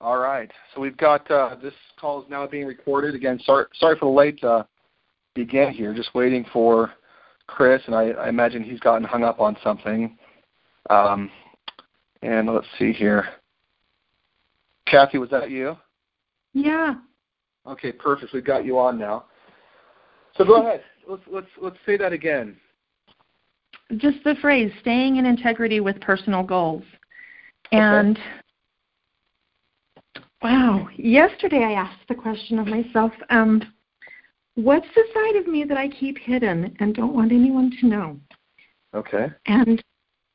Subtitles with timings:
[0.00, 0.50] All right.
[0.74, 3.14] So we've got uh, this call is now being recorded.
[3.14, 4.64] Again, sorry, sorry for the late uh,
[5.34, 5.92] begin here.
[5.92, 6.92] Just waiting for
[7.48, 10.16] Chris, and I, I imagine he's gotten hung up on something.
[10.90, 11.30] Um,
[12.22, 13.24] and let's see here.
[14.86, 15.76] Kathy, was that you?
[16.54, 16.94] Yeah.
[17.66, 18.32] Okay, perfect.
[18.32, 19.26] We've got you on now.
[20.36, 20.82] So go ahead.
[21.08, 22.56] Let's let's let's say that again.
[23.96, 26.84] Just the phrase "staying in integrity with personal goals,"
[27.72, 28.26] and Okay.
[30.42, 30.88] Wow.
[30.96, 33.62] Yesterday, I asked the question of myself: um,
[34.54, 38.18] What's the side of me that I keep hidden and don't want anyone to know?
[38.92, 39.28] Okay.
[39.46, 39.82] And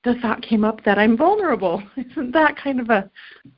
[0.03, 1.83] the thought came up that I'm vulnerable.
[1.97, 3.09] Isn't that kind of a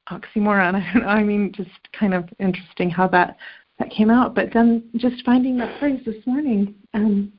[0.10, 0.76] oxymoron?
[0.76, 1.08] I don't know.
[1.10, 3.38] I mean, just kind of interesting how that
[3.78, 4.34] that came out.
[4.34, 7.34] But then just finding that phrase this morning, um,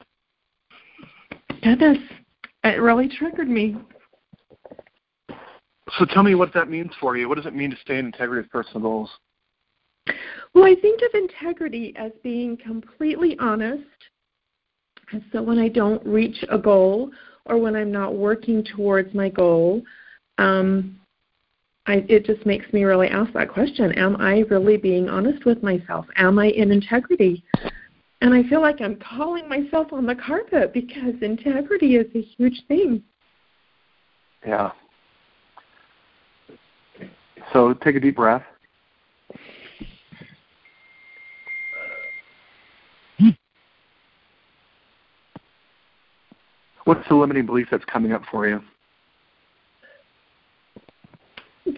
[1.62, 1.98] goodness,
[2.62, 3.76] it really triggered me.
[5.98, 7.28] So tell me what that means for you.
[7.28, 9.10] What does it mean to stay in integrity with personal goals?
[10.54, 13.84] Well, I think of integrity as being completely honest.
[15.12, 17.10] And so when I don't reach a goal
[17.44, 19.82] or when I'm not working towards my goal,
[20.38, 20.98] um,
[21.86, 25.62] I, it just makes me really ask that question Am I really being honest with
[25.62, 26.06] myself?
[26.16, 27.44] Am I in integrity?
[28.22, 32.62] And I feel like I'm calling myself on the carpet because integrity is a huge
[32.66, 33.02] thing.
[34.44, 34.72] Yeah.
[37.52, 38.42] So take a deep breath.
[46.84, 48.62] What's the limiting belief that's coming up for you?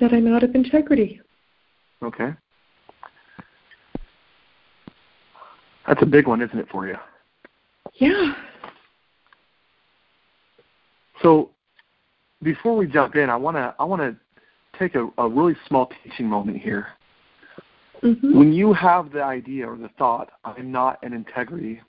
[0.00, 1.20] That I'm out of integrity.
[2.02, 2.34] Okay.
[5.86, 6.96] That's a big one, isn't it, for you?
[7.94, 8.34] Yeah.
[11.22, 11.50] So
[12.42, 14.14] before we jump in, I want to I want to
[14.78, 16.88] take a, a really small teaching moment here.
[18.00, 21.80] hmm When you have the idea or the thought, I'm not in integrity,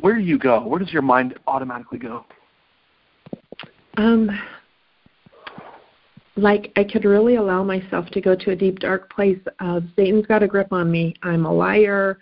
[0.00, 0.66] where do you go?
[0.66, 2.24] Where does your mind automatically go?
[3.96, 4.30] Um,
[6.36, 10.26] like I could really allow myself to go to a deep dark place of Satan's
[10.26, 11.14] got a grip on me.
[11.22, 12.18] I'm a liar.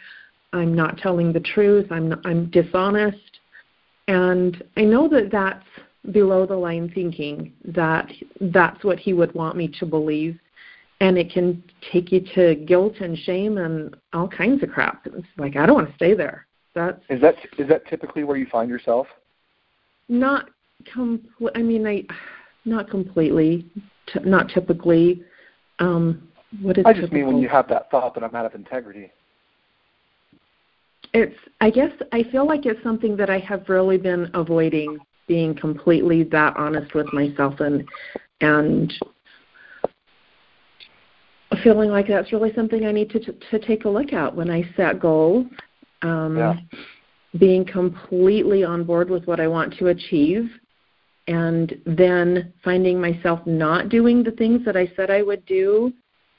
[0.53, 1.87] I'm not telling the truth.
[1.91, 3.19] I'm I'm dishonest.
[4.09, 5.67] And I know that that's
[6.13, 10.39] below the line thinking that that's what he would want me to believe
[11.01, 11.63] and it can
[11.93, 15.07] take you to guilt and shame and all kinds of crap.
[15.07, 16.47] It's like I don't want to stay there.
[16.75, 19.07] That's Is that is that typically where you find yourself?
[20.09, 20.51] not
[20.93, 21.53] complete.
[21.55, 22.05] I mean, I
[22.65, 23.67] not completely,
[24.13, 25.23] t- not typically.
[25.79, 26.29] Um,
[26.63, 27.19] what is I just typical?
[27.19, 29.11] mean when you have that thought that I'm out of integrity.
[31.13, 31.37] It's.
[31.61, 36.23] I guess I feel like it's something that I have really been avoiding being completely
[36.25, 37.89] that honest with myself and
[38.41, 38.93] and
[41.63, 44.51] feeling like that's really something I need to to, to take a look at when
[44.51, 45.47] I set goals.
[46.03, 46.55] Um, Yeah.
[47.39, 50.49] Being completely on board with what I want to achieve,
[51.27, 55.93] and then finding myself not doing the things that I said I would do.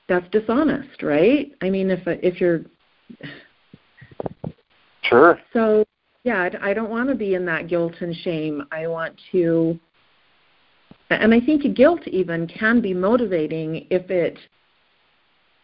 [0.10, 1.52] That's dishonest, right?
[1.62, 2.62] I mean, if if you're
[5.04, 5.40] Sure.
[5.54, 5.86] so
[6.28, 8.68] yeah, I don't want to be in that guilt and shame.
[8.74, 9.80] I want to,
[11.10, 14.38] and I think guilt even can be motivating if it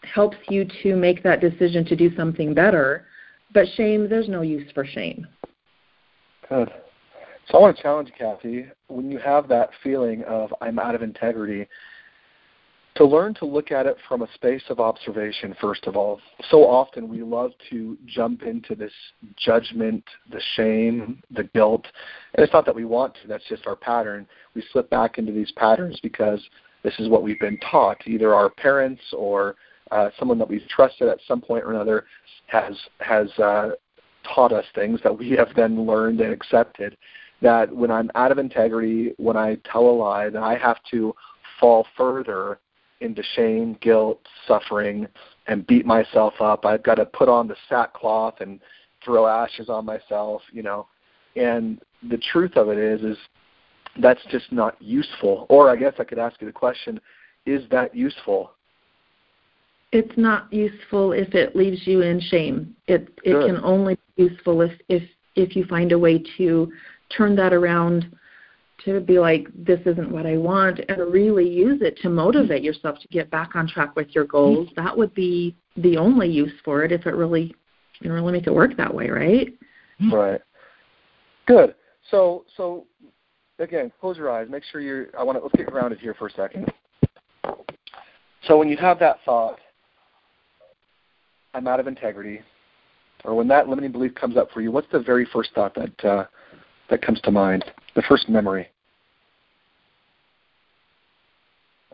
[0.03, 3.05] helps you to make that decision to do something better.
[3.53, 5.27] But shame, there's no use for shame.
[6.47, 6.71] Good.
[7.49, 10.95] So I want to challenge you, Kathy, when you have that feeling of I'm out
[10.95, 11.67] of integrity,
[12.95, 16.19] to learn to look at it from a space of observation, first of all.
[16.49, 18.91] So often we love to jump into this
[19.35, 21.85] judgment, the shame, the guilt.
[22.35, 24.27] And it's not that we want to, that's just our pattern.
[24.53, 26.41] We slip back into these patterns because
[26.83, 27.97] this is what we've been taught.
[28.05, 29.55] Either our parents or
[29.91, 32.05] uh, someone that we've trusted at some point or another
[32.47, 33.69] has has uh,
[34.35, 36.97] taught us things that we have then learned and accepted.
[37.41, 41.13] That when I'm out of integrity, when I tell a lie, that I have to
[41.59, 42.59] fall further
[43.03, 45.07] into shame, guilt, suffering,
[45.47, 46.65] and beat myself up.
[46.65, 48.59] I've got to put on the sackcloth and
[49.03, 50.87] throw ashes on myself, you know.
[51.35, 53.17] And the truth of it is, is
[54.01, 55.45] that's just not useful.
[55.49, 56.99] Or I guess I could ask you the question:
[57.45, 58.51] Is that useful?
[59.91, 62.75] It's not useful if it leaves you in shame.
[62.87, 63.47] It it Good.
[63.47, 65.03] can only be useful if if
[65.35, 66.71] if you find a way to
[67.15, 68.15] turn that around
[68.85, 72.99] to be like this isn't what I want and really use it to motivate yourself
[72.99, 74.69] to get back on track with your goals.
[74.75, 77.55] That would be the only use for it if it really
[78.01, 79.53] can really make it work that way, right?
[80.11, 80.41] Right.
[81.45, 81.75] Good.
[82.09, 82.85] So so
[83.59, 84.47] again, close your eyes.
[84.49, 85.07] Make sure you're.
[85.17, 86.71] I want to let's get grounded here for a second.
[88.47, 89.59] So when you have that thought,
[91.53, 92.41] I'm out of integrity,
[93.23, 96.05] or when that limiting belief comes up for you, what's the very first thought that
[96.05, 96.25] uh,
[96.89, 97.63] that comes to mind?
[97.95, 98.67] The first memory.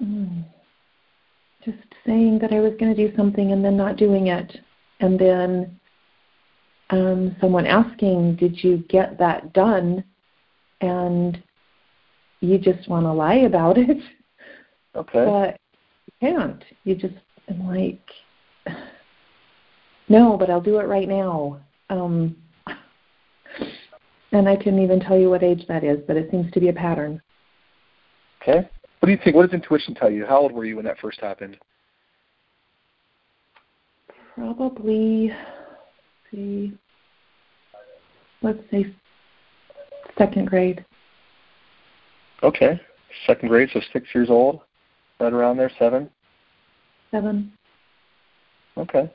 [0.02, 0.46] Mm.
[1.66, 4.60] Just saying that I was going to do something and then not doing it,
[5.02, 5.80] and then
[6.90, 10.04] um, someone asking, "Did you get that done?"
[10.82, 11.42] and
[12.42, 13.98] you just want to lie about it.
[14.96, 15.26] Okay.
[15.26, 15.60] But
[16.08, 16.64] you can't.
[16.84, 17.14] You just
[17.48, 18.02] am like,
[20.10, 21.60] no, but I'll do it right now.
[21.90, 22.36] Um,
[24.32, 26.70] and I couldn't even tell you what age that is, but it seems to be
[26.70, 27.22] a pattern.
[28.42, 28.68] Okay.
[29.00, 29.36] What do you think?
[29.36, 30.26] What does intuition tell you?
[30.26, 31.58] How old were you when that first happened?
[34.36, 36.74] Probably, let's see,
[38.42, 38.94] let's say
[40.18, 40.86] second grade.
[42.44, 42.80] Okay.
[43.26, 44.62] Second grade, so six years old,
[45.20, 46.10] right around there, seven?
[47.12, 47.52] Seven.
[48.78, 49.12] Okay.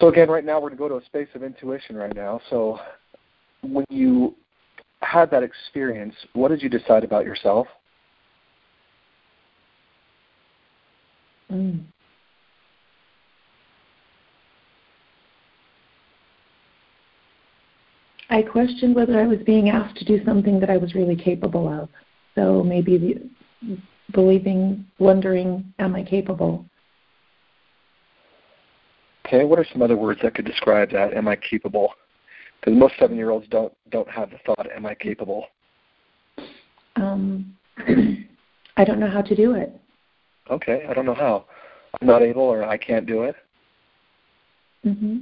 [0.00, 2.40] So again, right now we're going to go to a space of intuition right now.
[2.50, 2.78] So
[3.62, 4.34] when you
[5.00, 7.66] had that experience, what did you decide about yourself?
[11.50, 11.84] Mm.
[18.28, 21.68] I questioned whether I was being asked to do something that I was really capable
[21.68, 21.88] of.
[22.34, 23.78] So maybe the,
[24.12, 26.66] believing, wondering, am I capable?
[29.26, 31.12] Okay, what are some other words that could describe that?
[31.14, 31.92] Am I capable?
[32.60, 35.46] Because most seven-year-olds don't don't have the thought, "Am I capable?"
[36.94, 37.56] Um,
[38.76, 39.72] I don't know how to do it.
[40.50, 41.46] Okay, I don't know how.
[42.00, 43.34] I'm not able, or I can't do it.
[44.84, 45.16] Mm-hmm.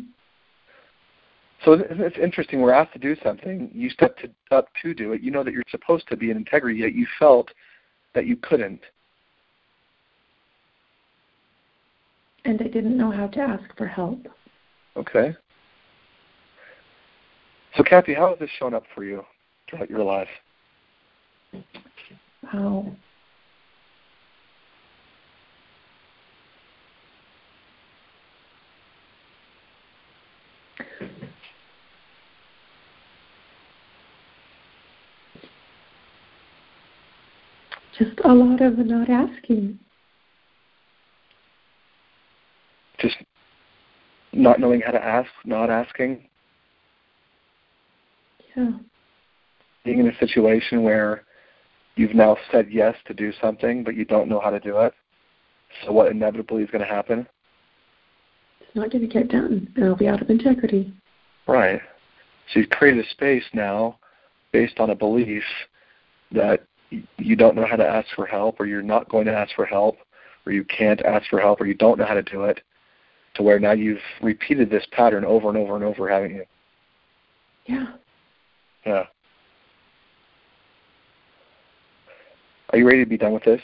[1.65, 2.61] So it's interesting.
[2.61, 3.71] We're asked to do something.
[3.73, 5.23] You step to, up to do it.
[5.23, 7.49] You know that you're supposed to be in integrity, yet you felt
[8.15, 8.81] that you couldn't.
[12.45, 14.27] And I didn't know how to ask for help.
[14.97, 15.35] Okay.
[17.77, 19.25] So, Kathy, how has this shown up for you
[19.69, 20.29] throughout your life?
[22.53, 22.95] Wow.
[37.99, 39.79] Just a lot of not asking.
[42.99, 43.17] Just
[44.35, 46.29] not knowing how to ask, not asking.
[48.57, 48.73] Yeah.
[49.85, 51.25] Being in a situation where
[51.97, 54.95] you've now said yes to do something, but you don't know how to do it.
[55.85, 57.27] So what inevitably is going to happen?
[58.61, 60.93] It's not going to get done, and I'll be out of integrity.
[61.47, 61.81] Right.
[62.53, 63.99] So you've created a space now
[64.53, 65.45] based on a belief
[66.33, 66.65] that
[67.19, 69.67] you don't know how to ask for help, or you're not going to ask for
[69.67, 69.97] help,
[70.47, 72.61] or you can't ask for help, or you don't know how to do it,
[73.35, 76.45] to where now you've repeated this pattern over and over and over, haven't you?
[77.67, 77.87] Yeah.
[78.87, 79.05] Yeah.
[82.71, 83.61] Are you ready to be done with this?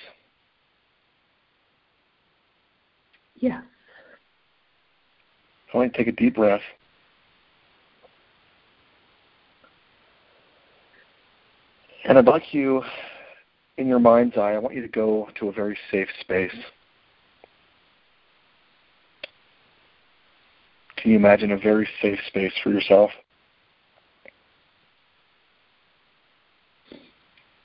[3.37, 3.63] Yes.
[5.73, 6.61] I want you to take a deep breath.
[12.05, 12.83] And I'd like you,
[13.77, 16.55] in your mind's eye, I want you to go to a very safe space.
[21.00, 23.11] Can you imagine a very safe space for yourself?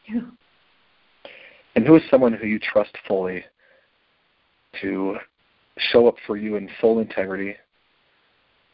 [0.07, 0.21] Yeah.
[1.75, 3.43] And who is someone who you trust fully
[4.81, 5.17] to
[5.77, 7.55] show up for you in full integrity,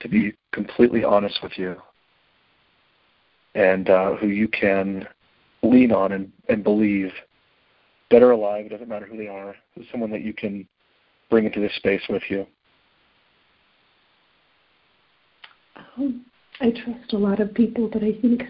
[0.02, 1.76] to be completely honest with you,
[3.56, 5.08] and uh, who you can
[5.64, 7.12] lean on and, and believe,
[8.10, 10.68] dead or alive, it doesn't matter who they are, who's someone that you can
[11.30, 12.46] bring into this space with you?
[16.02, 16.26] Um,
[16.60, 18.44] I trust a lot of people, but I think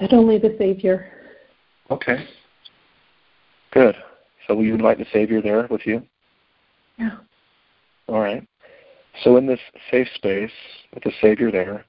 [0.00, 1.10] that only the Savior.
[1.90, 2.26] Okay.
[3.72, 3.96] Good.
[4.46, 6.02] So will you invite the Savior there with you?
[6.98, 7.16] Yeah.
[8.08, 8.46] All right.
[9.22, 9.60] So in this
[9.90, 10.50] safe space
[10.92, 11.84] with the Savior there,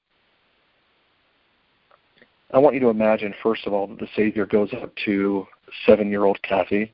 [2.53, 5.45] I want you to imagine, first of all, that the Savior goes up to
[5.85, 6.93] seven year old Kathy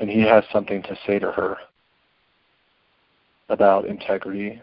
[0.00, 1.56] and he has something to say to her
[3.48, 4.60] about integrity,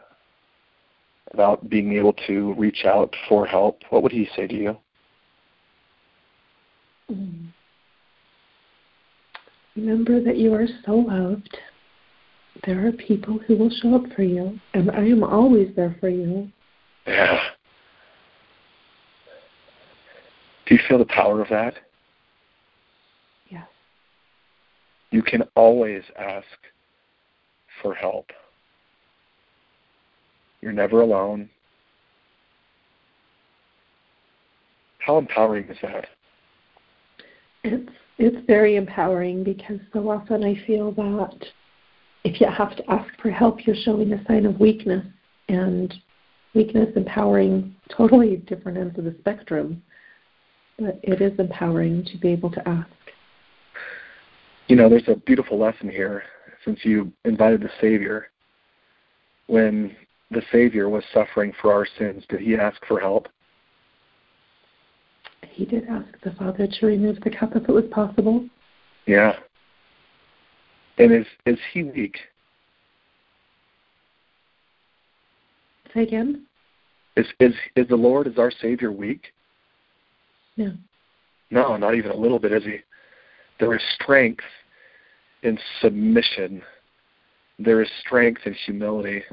[1.34, 3.82] about being able to reach out for help.
[3.90, 4.78] What would he say to you?
[7.12, 7.48] Mm.
[9.76, 11.58] Remember that you are so loved.
[12.66, 16.10] There are people who will show up for you, and I am always there for
[16.10, 16.50] you.
[17.06, 17.40] Yeah.
[20.66, 21.76] Do you feel the power of that?
[23.50, 23.68] Yes.
[25.12, 26.48] You can always ask
[27.82, 28.32] for help.
[30.66, 31.48] You're never alone.
[34.98, 36.08] How empowering is that?
[37.64, 41.46] It's it's very empowering because so often I feel that
[42.24, 45.06] if you have to ask for help, you're showing a sign of weakness,
[45.50, 45.94] and
[46.56, 49.84] weakness empowering totally different ends of the spectrum.
[50.80, 52.90] But it is empowering to be able to ask.
[54.68, 56.24] You know, there's a beautiful lesson here
[56.64, 58.32] since you invited the Savior.
[59.46, 59.96] When
[60.36, 63.30] the Savior was suffering for our sins, did he ask for help?
[65.50, 68.46] He did ask the Father to remove the cup if it was possible.
[69.06, 69.38] Yeah.
[70.98, 72.18] And is is he weak?
[75.94, 76.46] Say again?
[77.16, 79.32] Is is is the Lord is our Savior weak?
[80.58, 80.74] No.
[81.50, 82.80] No, not even a little bit, is he?
[83.60, 84.44] There is strength
[85.44, 86.62] in submission.
[87.58, 89.24] There is strength in humility.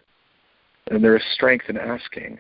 [0.90, 2.38] And there is strength in asking.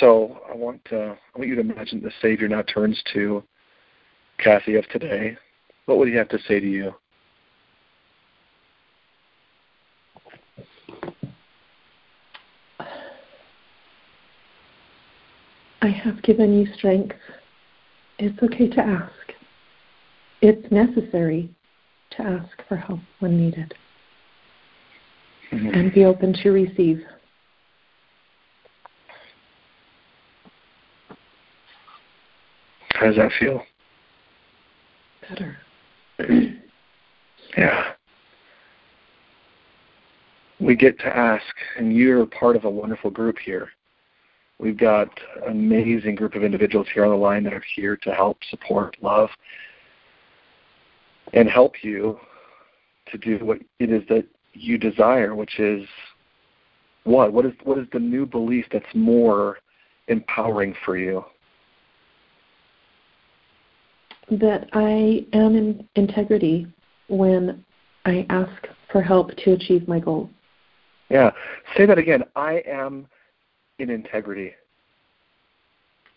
[0.00, 3.42] So I want I want you to imagine the Savior now turns to
[4.38, 5.36] Kathy of today.
[5.86, 6.94] What would he have to say to you?
[15.82, 17.16] I have given you strength.
[18.18, 19.12] It's okay to ask.
[20.40, 21.50] It's necessary
[22.12, 23.74] to ask for help when needed
[25.54, 25.74] mm-hmm.
[25.74, 27.02] and be open to receive.
[32.90, 33.62] How does that feel?
[35.28, 35.56] Better.
[37.56, 37.92] yeah.
[40.60, 41.44] We get to ask,
[41.76, 43.68] and you're part of a wonderful group here.
[44.58, 45.08] We've got
[45.44, 48.96] an amazing group of individuals here on the line that are here to help, support,
[49.02, 49.28] love,
[51.32, 52.18] and help you
[53.10, 55.86] to do what it is that you desire, which is
[57.04, 57.32] what?
[57.32, 59.58] What is what is the new belief that's more
[60.08, 61.24] empowering for you?
[64.30, 66.66] That I am in integrity
[67.08, 67.64] when
[68.06, 70.30] I ask for help to achieve my goals.
[71.10, 71.30] Yeah.
[71.76, 72.24] Say that again.
[72.34, 73.06] I am
[73.78, 74.52] in integrity.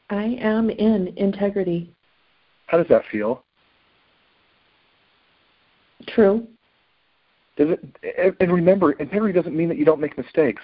[0.10, 1.94] I am in integrity.
[2.67, 3.44] How does that feel?
[6.08, 6.48] True.
[7.57, 10.61] Does it, and remember, integrity doesn't mean that you don't make mistakes.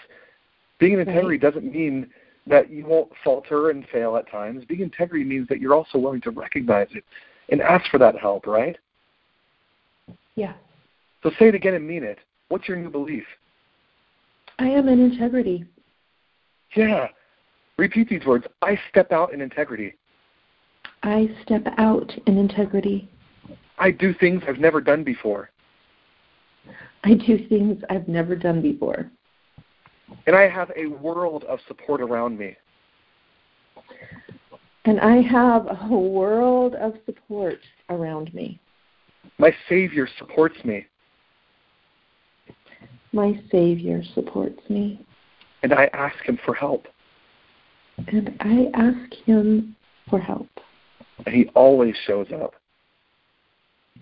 [0.79, 2.09] Being in integrity doesn't mean
[2.45, 4.63] that you won't falter and fail at times.
[4.65, 7.03] Being integrity means that you're also willing to recognize it
[7.50, 8.77] and ask for that help, right?
[10.35, 10.53] Yeah.
[11.23, 12.19] So say it again and mean it.
[12.50, 13.23] What's your new belief?
[14.59, 15.65] I am in integrity.
[16.75, 17.07] Yeah.
[17.77, 18.45] Repeat these words.
[18.62, 19.95] I step out in integrity.
[21.01, 23.09] I step out in integrity.
[23.79, 25.50] I do things I've never done before.
[27.03, 29.10] I do things I've never done before.
[30.25, 32.55] And I have a world of support around me.
[34.86, 38.60] And I have a world of support around me.
[39.38, 40.86] My Savior supports me.
[43.12, 45.05] My Savior supports me.
[45.62, 46.88] And I ask Him for help.
[48.08, 49.75] And I ask Him
[50.10, 50.50] for help.
[51.25, 52.53] And He always shows up.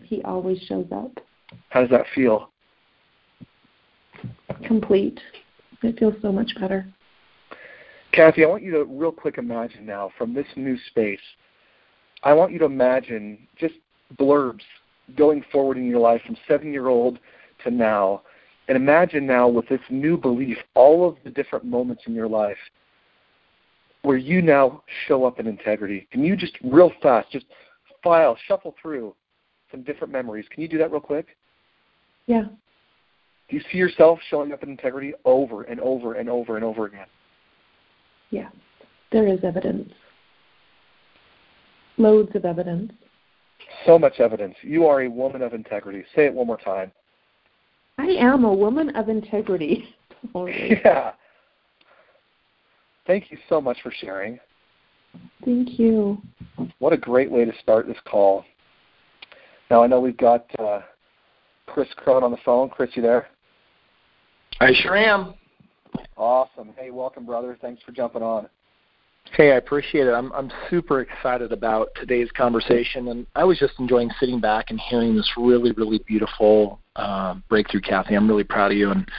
[0.04, 1.12] He always shows up.
[1.70, 2.51] How does that feel?
[4.66, 5.20] Complete.
[5.84, 6.86] It feels so much better.
[8.12, 11.20] Kathy, I want you to real quick imagine now from this new space.
[12.24, 13.76] I want you to imagine just
[14.20, 14.64] blurbs
[15.16, 17.20] going forward in your life from seven year old
[17.64, 18.22] to now.
[18.68, 22.58] And imagine now with this new belief all of the different moments in your life
[24.04, 26.08] where you now show up in integrity.
[26.12, 27.46] Can you just real fast, just
[28.04, 29.16] file, shuffle through
[29.70, 30.46] some different memories?
[30.50, 31.28] Can you do that real quick?
[32.28, 32.46] Yeah.
[33.52, 36.86] Do you see yourself showing up in integrity over and over and over and over
[36.86, 37.06] again?
[38.30, 38.48] Yeah,
[39.12, 39.92] there is evidence.
[41.98, 42.94] Loads of evidence.
[43.86, 44.56] So much evidence.
[44.62, 46.06] You are a woman of integrity.
[46.16, 46.94] Say it one more time.
[47.98, 49.96] I am a woman of integrity.
[50.34, 51.12] yeah.
[53.06, 54.40] Thank you so much for sharing.
[55.44, 56.22] Thank you.
[56.80, 58.46] What a great way to start this call.
[59.70, 60.80] Now I know we've got uh,
[61.66, 62.70] Chris Crone on the phone.
[62.70, 63.28] Chris, you there?
[64.62, 65.34] I sure am.
[66.16, 66.70] Awesome.
[66.78, 67.58] Hey, welcome, brother.
[67.62, 68.48] Thanks for jumping on.
[69.36, 70.12] Hey, I appreciate it.
[70.12, 74.80] I'm I'm super excited about today's conversation, and I was just enjoying sitting back and
[74.80, 78.14] hearing this really, really beautiful uh, breakthrough, Kathy.
[78.14, 79.10] I'm really proud of you, and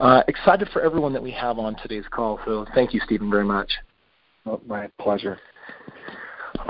[0.00, 2.40] uh, excited for everyone that we have on today's call.
[2.46, 3.70] So, thank you, Stephen, very much.
[4.46, 5.38] Oh, my pleasure.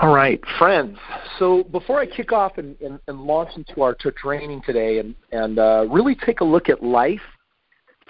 [0.00, 0.98] All right, friends.
[1.38, 5.58] So before I kick off and, and, and launch into our training today and, and
[5.58, 7.20] uh, really take a look at life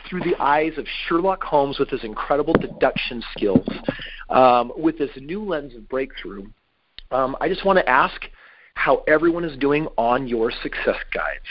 [0.09, 3.67] through the eyes of Sherlock Holmes with his incredible deduction skills,
[4.31, 6.47] um, with this new lens of breakthrough,
[7.11, 8.21] um, I just want to ask
[8.75, 11.45] how everyone is doing on your success guides.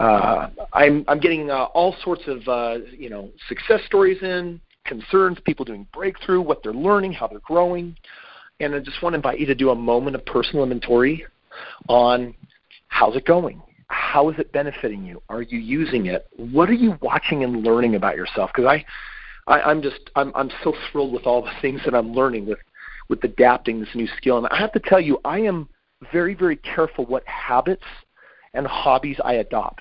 [0.00, 5.38] Uh, I'm, I'm getting uh, all sorts of uh, you know success stories in, concerns,
[5.44, 7.96] people doing breakthrough, what they're learning, how they're growing,
[8.60, 11.24] and I just want to invite you to do a moment of personal inventory
[11.88, 12.34] on
[12.88, 15.22] how's it going, how is it benefiting you?
[15.28, 16.26] Are you using it?
[16.36, 18.50] What are you watching and learning about yourself?
[18.54, 18.84] Because I,
[19.46, 22.58] I, I'm just I'm I'm so thrilled with all the things that I'm learning with
[23.08, 24.38] with adapting this new skill.
[24.38, 25.68] And I have to tell you, I am
[26.12, 27.84] very very careful what habits
[28.54, 29.80] and hobbies I adopt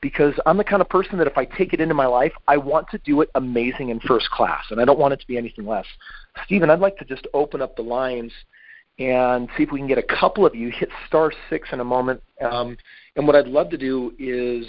[0.00, 2.56] because I'm the kind of person that if I take it into my life, I
[2.58, 5.38] want to do it amazing in first class, and I don't want it to be
[5.38, 5.86] anything less.
[6.44, 8.32] Stephen, I'd like to just open up the lines
[8.98, 11.84] and see if we can get a couple of you hit star six in a
[11.84, 12.22] moment.
[12.40, 12.76] Um,
[13.16, 14.66] and what I'd love to do is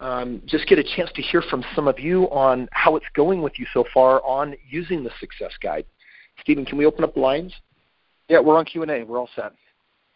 [0.00, 3.42] um, just get a chance to hear from some of you on how it's going
[3.42, 5.84] with you so far on using the Success Guide.
[6.40, 7.52] Stephen, can we open up the lines?
[8.28, 9.04] Yeah, we're on Q and A.
[9.04, 9.52] We're all set.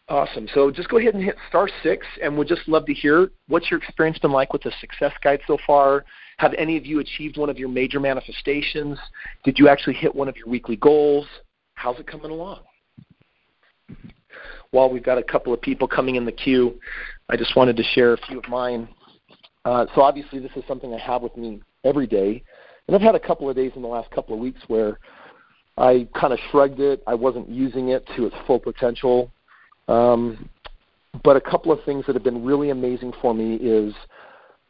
[0.09, 0.47] Awesome.
[0.53, 3.69] So just go ahead and hit star six, and we'd just love to hear what's
[3.69, 6.03] your experience been like with the Success Guide so far.
[6.39, 8.97] Have any of you achieved one of your major manifestations?
[9.43, 11.27] Did you actually hit one of your weekly goals?
[11.75, 12.61] How's it coming along?
[14.71, 16.79] While we've got a couple of people coming in the queue,
[17.29, 18.87] I just wanted to share a few of mine.
[19.65, 22.43] Uh, so obviously, this is something I have with me every day,
[22.87, 24.99] and I've had a couple of days in the last couple of weeks where
[25.77, 27.01] I kind of shrugged it.
[27.07, 29.31] I wasn't using it to its full potential.
[29.87, 30.49] Um,
[31.23, 33.93] but a couple of things that have been really amazing for me is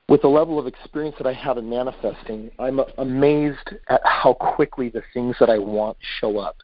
[0.07, 4.89] with the level of experience that I have in manifesting, I'm amazed at how quickly
[4.89, 6.57] the things that I want show up.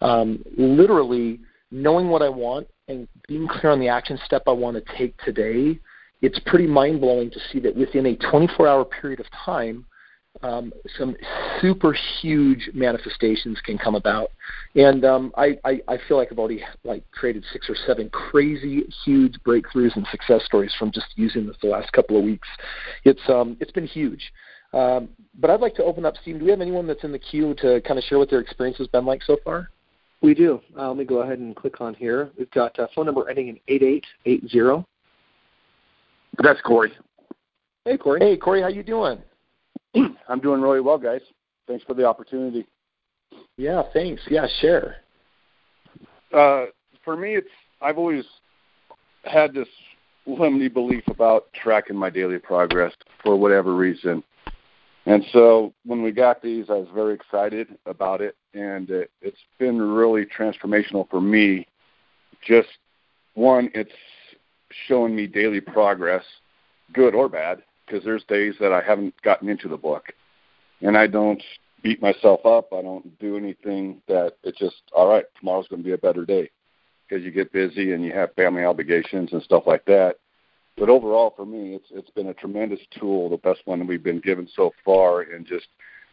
[0.00, 4.76] Um, literally, knowing what I want and being clear on the action step I want
[4.76, 5.78] to take today,
[6.22, 9.86] it's pretty mind blowing to see that within a 24 hour period of time,
[10.42, 11.16] um, some
[11.60, 14.30] super huge manifestations can come about.
[14.74, 18.84] And um, I, I, I feel like I've already like created six or seven crazy
[19.04, 22.48] huge breakthroughs and success stories from just using this the last couple of weeks.
[23.04, 24.32] It's um, it's been huge.
[24.72, 26.38] Um, but I'd like to open up, Steve.
[26.38, 28.78] Do we have anyone that's in the queue to kind of share what their experience
[28.78, 29.70] has been like so far?
[30.20, 30.60] We do.
[30.76, 32.30] Uh, let me go ahead and click on here.
[32.36, 34.84] We've got a phone number ending in 8880.
[36.42, 36.92] That's Corey.
[37.84, 38.20] Hey, Corey.
[38.20, 39.18] Hey, Corey, how you doing?
[40.28, 41.20] I'm doing really well, guys.
[41.66, 42.66] Thanks for the opportunity.
[43.56, 44.22] Yeah, thanks.
[44.28, 44.96] Yeah, share.
[46.32, 46.66] Uh,
[47.04, 47.48] for me, it's
[47.80, 48.24] I've always
[49.24, 49.68] had this
[50.26, 54.22] limiting belief about tracking my daily progress for whatever reason.
[55.08, 59.38] And so when we got these, I was very excited about it, and it, it's
[59.58, 61.66] been really transformational for me.
[62.46, 62.68] Just
[63.32, 63.90] one, it's
[64.86, 66.24] showing me daily progress,
[66.92, 70.12] good or bad, because there's days that I haven't gotten into the book,
[70.82, 71.42] and I don't
[71.82, 72.72] beat myself up.
[72.74, 75.24] I don't do anything that it's just all right.
[75.38, 76.50] Tomorrow's going to be a better day
[77.08, 80.16] because you get busy and you have family obligations and stuff like that.
[80.78, 84.20] But overall, for me, it's it's been a tremendous tool, the best one we've been
[84.20, 85.66] given so far, in just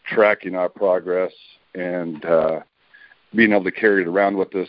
[0.08, 1.32] tracking our progress
[1.74, 2.60] and uh,
[3.36, 4.68] being able to carry it around with us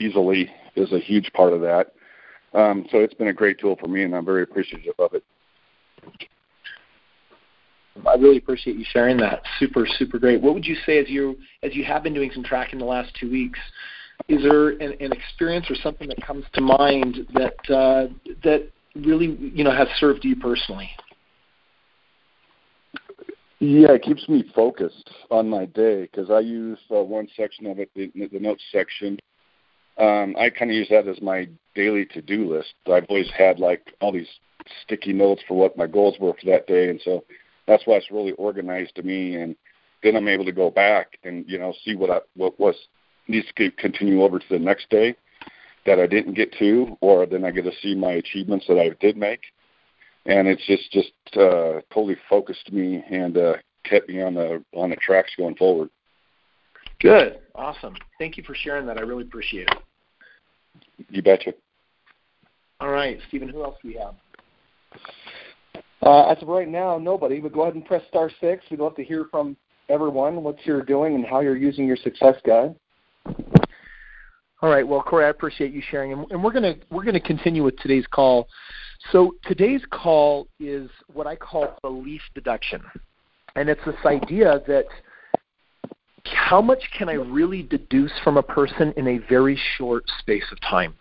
[0.00, 1.92] easily is a huge part of that.
[2.54, 5.24] Um, so it's been a great tool for me, and I'm very appreciative of it.
[8.06, 9.42] I really appreciate you sharing that.
[9.58, 10.40] Super, super great.
[10.40, 13.14] What would you say as you as you have been doing some tracking the last
[13.18, 13.58] two weeks?
[14.28, 18.08] Is there an, an experience or something that comes to mind that uh,
[18.42, 18.70] that
[19.04, 20.90] really you know has served you personally?
[23.58, 27.78] Yeah, it keeps me focused on my day because I use uh, one section of
[27.78, 29.18] it, the, the notes section.
[29.98, 32.74] Um, I kind of use that as my daily to-do list.
[32.86, 34.28] I've always had like all these
[34.82, 37.24] sticky notes for what my goals were for that day, and so
[37.66, 39.36] that's why it's really organized to me.
[39.36, 39.56] And
[40.02, 42.76] then I'm able to go back and you know see what I what was
[43.26, 45.16] needs to continue over to the next day
[45.86, 48.90] that I didn't get to, or then I get to see my achievements that I
[49.00, 49.40] did make.
[50.26, 54.90] And it's just just uh, totally focused me and uh, kept me on the on
[54.90, 55.88] the tracks going forward.
[57.00, 57.94] Good, awesome.
[58.18, 58.98] Thank you for sharing that.
[58.98, 61.06] I really appreciate it.
[61.10, 61.54] You betcha.
[62.80, 63.48] All right, Stephen.
[63.48, 64.14] Who else do we have?
[66.02, 67.40] Uh, as of right now, nobody.
[67.40, 68.64] But go ahead and press star six.
[68.70, 69.56] We'd love to hear from
[69.88, 72.74] everyone what you're doing and how you're using your success guide.
[74.66, 74.86] All right.
[74.86, 78.48] Well, Corey, I appreciate you sharing, and we're gonna we're gonna continue with today's call.
[79.12, 82.82] So today's call is what I call belief deduction,
[83.54, 84.86] and it's this idea that
[86.24, 90.60] how much can I really deduce from a person in a very short space of
[90.62, 90.96] time?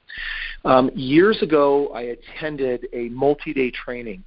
[0.63, 4.23] Um, years ago, I attended a multi-day training,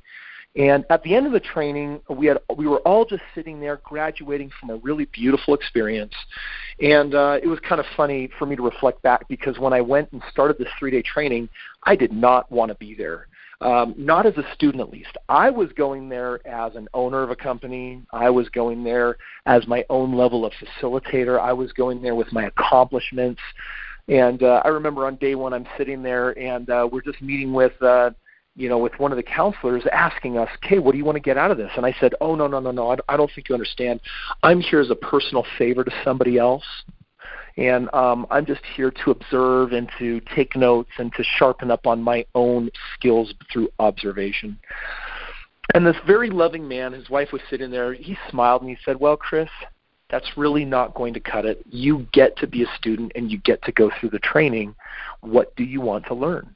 [0.59, 3.81] and at the end of the training, we had we were all just sitting there,
[3.85, 6.14] graduating from a really beautiful experience,
[6.81, 9.81] and uh, it was kind of funny for me to reflect back because when I
[9.81, 11.49] went and started this three-day training,
[11.85, 13.29] I did not want to be there
[13.61, 15.16] um, not as a student at least.
[15.29, 18.03] I was going there as an owner of a company.
[18.12, 19.16] I was going there
[19.47, 21.40] as my own level of facilitator.
[21.40, 23.40] I was going there with my accomplishments.
[24.07, 27.53] And uh, I remember on day one, I'm sitting there and uh, we're just meeting
[27.53, 28.11] with, uh,
[28.59, 31.21] you know, with one of the counselors asking us, "Okay, what do you want to
[31.21, 32.92] get out of this?" And I said, "Oh no, no, no, no.
[32.92, 34.01] I, I don't think you understand.
[34.42, 36.64] I'm here as a personal favor to somebody else."
[37.59, 41.88] and um, I'm just here to observe and to take notes and to sharpen up
[41.88, 44.57] on my own skills through observation.
[45.75, 49.01] And this very loving man, his wife was sitting there, he smiled and he said,
[49.01, 49.51] Well, Chris,
[50.09, 51.62] that's really not going to cut it.
[51.68, 54.75] You get to be a student and you get to go through the training.
[55.21, 56.55] What do you want to learn?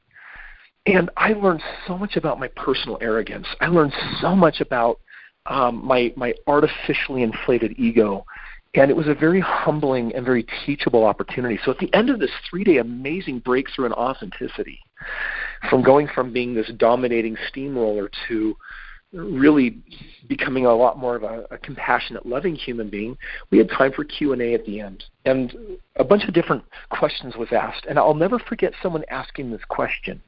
[0.85, 3.47] And I learned so much about my personal arrogance.
[3.61, 4.99] I learned so much about
[5.45, 8.25] um, my my artificially inflated ego
[8.75, 11.59] and it was a very humbling and very teachable opportunity.
[11.63, 14.79] So at the end of this three day amazing breakthrough in authenticity,
[15.69, 18.55] from going from being this dominating steamroller to
[19.13, 19.77] really
[20.27, 23.17] becoming a lot more of a, a compassionate, loving human being,
[23.51, 25.55] we had time for Q and A at the end, and
[25.97, 27.85] a bunch of different questions was asked.
[27.87, 30.21] And I'll never forget someone asking this question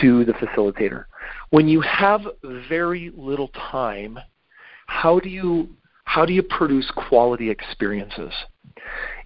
[0.00, 1.04] to the facilitator:
[1.50, 2.22] When you have
[2.68, 4.18] very little time,
[4.86, 5.68] how do you
[6.04, 8.32] how do you produce quality experiences?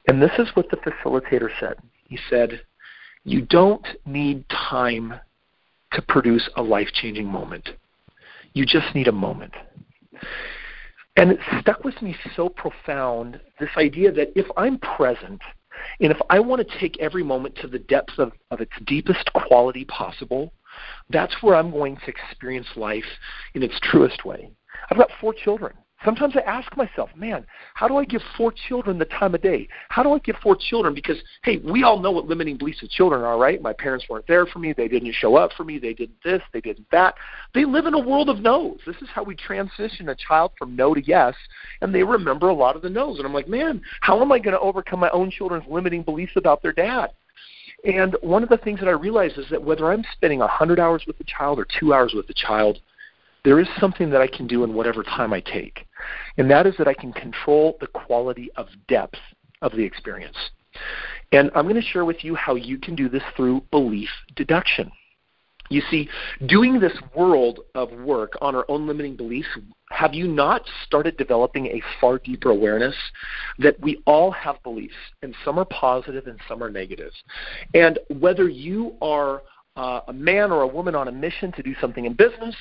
[0.09, 1.76] And this is what the facilitator said.
[2.09, 2.61] He said,
[3.24, 5.14] You don't need time
[5.92, 7.68] to produce a life changing moment.
[8.55, 9.53] You just need a moment.
[11.17, 15.41] And it stuck with me so profound this idea that if I'm present
[16.01, 19.31] and if I want to take every moment to the depths of, of its deepest
[19.35, 20.53] quality possible,
[21.11, 23.05] that's where I'm going to experience life
[23.55, 24.51] in its truest way.
[24.91, 25.75] I've got four children.
[26.05, 29.69] Sometimes I ask myself, man, how do I give four children the time of day?
[29.88, 30.95] How do I give four children?
[30.95, 33.62] Because, hey, we all know what limiting beliefs of children are, right?
[33.62, 34.73] My parents weren't there for me.
[34.73, 35.79] They didn't show up for me.
[35.79, 36.43] They did this.
[36.53, 37.15] They did that.
[37.55, 38.81] They live in a world of no's.
[38.87, 41.35] This is how we transition a child from no to yes,
[41.81, 43.19] and they remember a lot of the no's.
[43.19, 46.33] And I'm like, man, how am I going to overcome my own children's limiting beliefs
[46.37, 47.11] about their dad?
[47.85, 51.05] And one of the things that I realize is that whether I'm spending 100 hours
[51.07, 52.81] with a child or two hours with a child–
[53.44, 55.87] there is something that I can do in whatever time I take,
[56.38, 59.18] and that is that I can control the quality of depth
[59.62, 60.37] of the experience.
[61.33, 64.90] And I'm going to share with you how you can do this through belief deduction.
[65.70, 66.09] You see,
[66.46, 69.48] doing this world of work on our own limiting beliefs,
[69.90, 72.94] have you not started developing a far deeper awareness
[73.59, 77.12] that we all have beliefs, and some are positive and some are negative?
[77.72, 79.42] And whether you are
[79.76, 82.55] uh, a man or a woman on a mission to do something in business,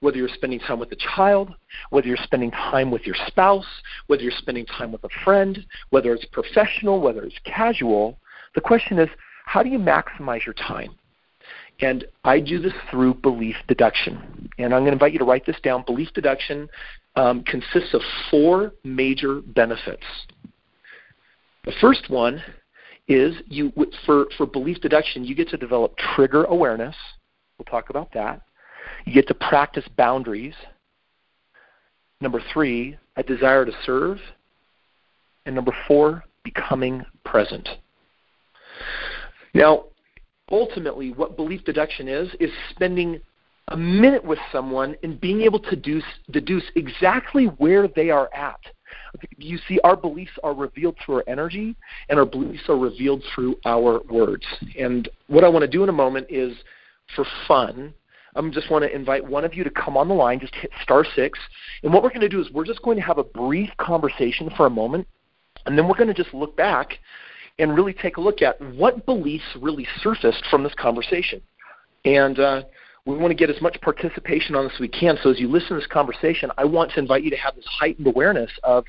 [0.00, 1.54] whether you're spending time with a child,
[1.90, 3.66] whether you're spending time with your spouse,
[4.06, 8.18] whether you're spending time with a friend, whether it's professional, whether it's casual,
[8.54, 9.08] the question is
[9.46, 10.94] how do you maximize your time?
[11.80, 14.48] And I do this through belief deduction.
[14.58, 15.84] And I'm going to invite you to write this down.
[15.84, 16.68] Belief deduction
[17.16, 20.04] um, consists of four major benefits.
[21.64, 22.42] The first one
[23.08, 23.72] is you
[24.04, 26.96] for, for belief deduction, you get to develop trigger awareness.
[27.58, 28.42] We'll talk about that.
[29.06, 30.54] You get to practice boundaries.
[32.20, 34.18] Number three, a desire to serve.
[35.46, 37.68] And number four, becoming present.
[39.54, 39.84] Now,
[40.50, 43.20] ultimately, what belief deduction is, is spending
[43.68, 48.60] a minute with someone and being able to deduce, deduce exactly where they are at.
[49.38, 51.76] You see, our beliefs are revealed through our energy,
[52.08, 54.44] and our beliefs are revealed through our words.
[54.78, 56.56] And what I want to do in a moment is,
[57.14, 57.94] for fun,
[58.36, 60.70] I just want to invite one of you to come on the line, just hit
[60.82, 61.38] star six.
[61.82, 64.50] And what we're going to do is we're just going to have a brief conversation
[64.56, 65.08] for a moment,
[65.64, 66.98] and then we're going to just look back
[67.58, 71.40] and really take a look at what beliefs really surfaced from this conversation.
[72.04, 72.62] And uh,
[73.06, 75.16] we want to get as much participation on this as we can.
[75.22, 77.64] So as you listen to this conversation, I want to invite you to have this
[77.66, 78.84] heightened awareness of,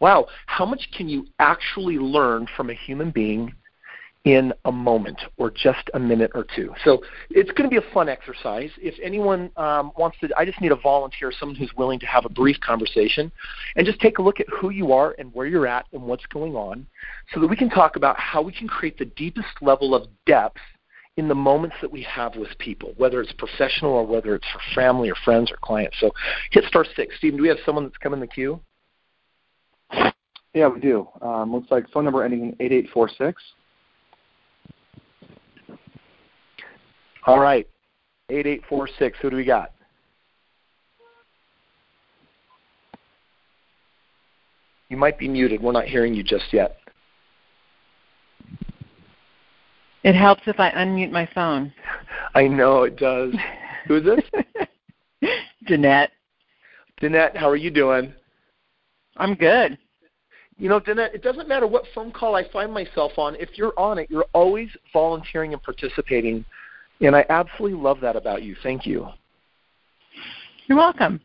[0.00, 3.54] wow, how much can you actually learn from a human being
[4.24, 6.72] in a moment or just a minute or two.
[6.84, 8.70] So it's going to be a fun exercise.
[8.76, 12.24] If anyone um, wants to, I just need a volunteer, someone who's willing to have
[12.24, 13.30] a brief conversation
[13.76, 16.26] and just take a look at who you are and where you're at and what's
[16.26, 16.86] going on
[17.32, 20.60] so that we can talk about how we can create the deepest level of depth
[21.16, 24.60] in the moments that we have with people, whether it's professional or whether it's for
[24.74, 25.96] family or friends or clients.
[26.00, 26.12] So
[26.52, 27.16] hit star six.
[27.18, 28.60] Stephen, do we have someone that's come in the queue?
[30.54, 31.08] Yeah, we do.
[31.20, 33.42] Um, looks like phone number ending in 8846.
[37.28, 37.68] All right.
[38.30, 39.18] 8846.
[39.20, 39.72] Who do we got?
[44.88, 45.62] You might be muted.
[45.62, 46.78] We're not hearing you just yet.
[50.04, 51.70] It helps if I unmute my phone.
[52.34, 53.34] I know it does.
[53.86, 54.44] Who is this?
[55.68, 56.08] Danette.
[57.02, 58.14] Danette, how are you doing?
[59.18, 59.76] I'm good.
[60.56, 63.34] You know, Danette, it doesn't matter what phone call I find myself on.
[63.36, 66.44] If you're on it, you're always volunteering and participating.
[67.00, 68.56] And I absolutely love that about you.
[68.62, 69.08] Thank you.
[70.66, 71.20] You're welcome.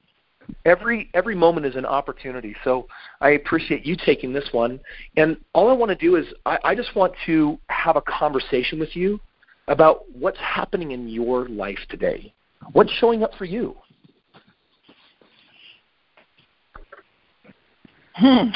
[0.65, 2.55] Every every moment is an opportunity.
[2.63, 2.87] So
[3.21, 4.79] I appreciate you taking this one.
[5.17, 8.79] And all I want to do is I, I just want to have a conversation
[8.79, 9.19] with you
[9.67, 12.33] about what's happening in your life today.
[12.73, 13.75] What's showing up for you?
[18.15, 18.49] Hmm.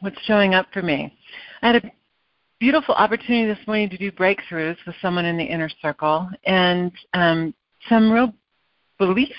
[0.00, 1.16] What's showing up for me?
[1.62, 1.92] I had a
[2.60, 7.54] beautiful opportunity this morning to do breakthroughs with someone in the inner circle, and um,
[7.88, 8.32] some real
[8.98, 9.32] beliefs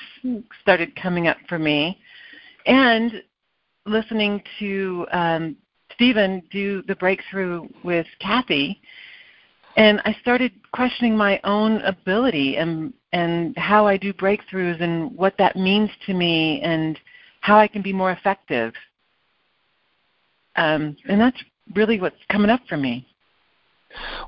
[0.61, 1.99] started coming up for me.
[2.65, 3.21] And
[3.85, 5.57] listening to um,
[5.93, 8.79] Stephen do the breakthrough with Kathy,
[9.75, 15.35] and I started questioning my own ability and and how I do breakthroughs and what
[15.39, 16.97] that means to me and
[17.41, 18.73] how I can be more effective.
[20.55, 21.41] Um, and that's
[21.73, 23.08] really what's coming up for me.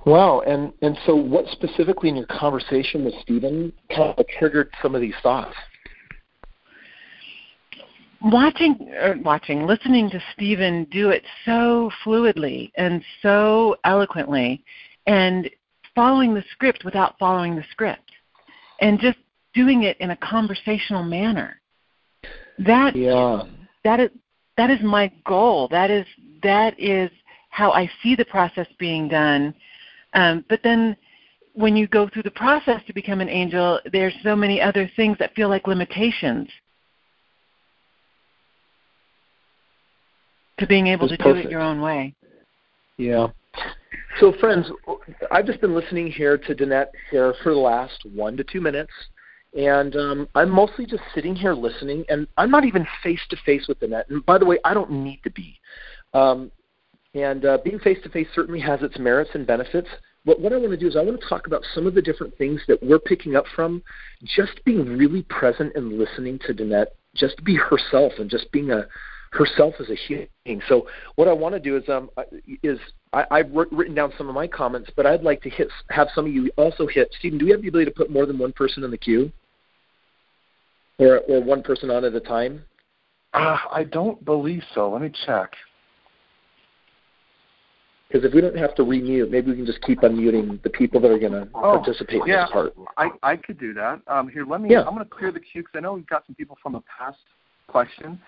[0.05, 4.95] Wow, and and so what specifically in your conversation with Stephen kind of triggered some
[4.95, 5.55] of these thoughts?
[8.23, 14.63] Watching, or watching, listening to Stephen do it so fluidly and so eloquently,
[15.07, 15.49] and
[15.95, 18.11] following the script without following the script,
[18.79, 19.17] and just
[19.53, 21.59] doing it in a conversational manner.
[22.59, 23.43] That yeah.
[23.83, 24.09] that is
[24.57, 25.67] that is my goal.
[25.69, 26.05] That is
[26.43, 27.09] that is
[27.51, 29.53] how I see the process being done.
[30.13, 30.97] Um, but then
[31.53, 35.17] when you go through the process to become an angel, there's so many other things
[35.19, 36.47] that feel like limitations
[40.59, 41.43] to being able to perfect.
[41.43, 42.15] do it your own way.
[42.97, 43.27] Yeah.
[44.19, 44.69] So, friends,
[45.31, 48.91] I've just been listening here to Danette here for the last one to two minutes,
[49.57, 53.67] and um, I'm mostly just sitting here listening, and I'm not even face to face
[53.67, 54.09] with Danette.
[54.09, 55.57] And by the way, I don't need to be.
[56.13, 56.51] Um,
[57.13, 59.89] and uh, being face to face certainly has its merits and benefits.
[60.23, 62.01] But what I want to do is I want to talk about some of the
[62.01, 63.81] different things that we're picking up from
[64.23, 68.85] just being really present and listening to Danette, just be herself and just being a
[69.31, 70.61] herself as a human being.
[70.67, 72.09] So what I want to do is um
[72.63, 72.79] is
[73.13, 76.25] I, I've written down some of my comments, but I'd like to hit have some
[76.27, 77.13] of you also hit.
[77.17, 79.31] Stephen, do we have the ability to put more than one person in the queue,
[80.99, 82.63] or or one person on at a time?
[83.33, 84.91] Uh, I don't believe so.
[84.91, 85.53] Let me check.
[88.11, 90.99] Because if we don't have to remute, maybe we can just keep unmuting the people
[90.99, 92.73] that are going to Oh, participate in this part.
[92.97, 94.01] I, I could do that.
[94.07, 94.69] Um, here, let me.
[94.69, 94.79] Yeah.
[94.81, 96.81] I'm going to clear the queue because I know we've got some people from a
[96.81, 97.19] past
[97.67, 98.19] question.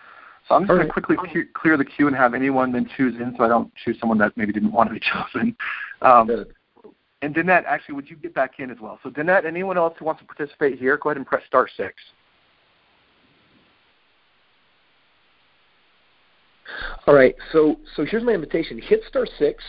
[0.47, 0.87] So I'm just going right.
[0.87, 3.71] to quickly cle- clear the queue and have anyone then choose in, so I don't
[3.83, 5.01] choose someone that maybe didn't want to be
[5.33, 5.55] chosen.
[6.01, 6.53] Um, Good.
[7.21, 8.99] and Danette, actually, would you get back in as well?
[9.03, 11.95] So Danette, anyone else who wants to participate here, go ahead and press star six.
[17.05, 17.35] All right.
[17.51, 18.79] So so here's my invitation.
[18.81, 19.63] Hit star six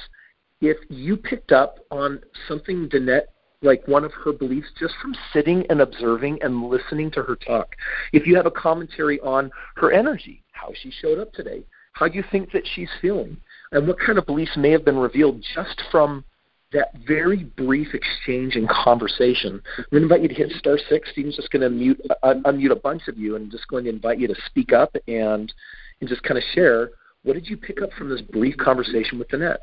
[0.61, 3.27] if you picked up on something Danette
[3.63, 7.75] like one of her beliefs just from sitting and observing and listening to her talk.
[8.13, 12.23] If you have a commentary on her energy, how she showed up today, how you
[12.31, 13.37] think that she's feeling,
[13.73, 16.25] and what kind of beliefs may have been revealed just from
[16.73, 19.63] that very brief exchange and conversation.
[19.79, 21.09] I'm going to invite you to hit star six.
[21.13, 23.91] Stephen's just going to mute, uh, unmute a bunch of you and just going to
[23.91, 25.53] invite you to speak up and,
[26.01, 26.91] and just kind of share
[27.25, 29.59] what did you pick up from this brief conversation with Danette?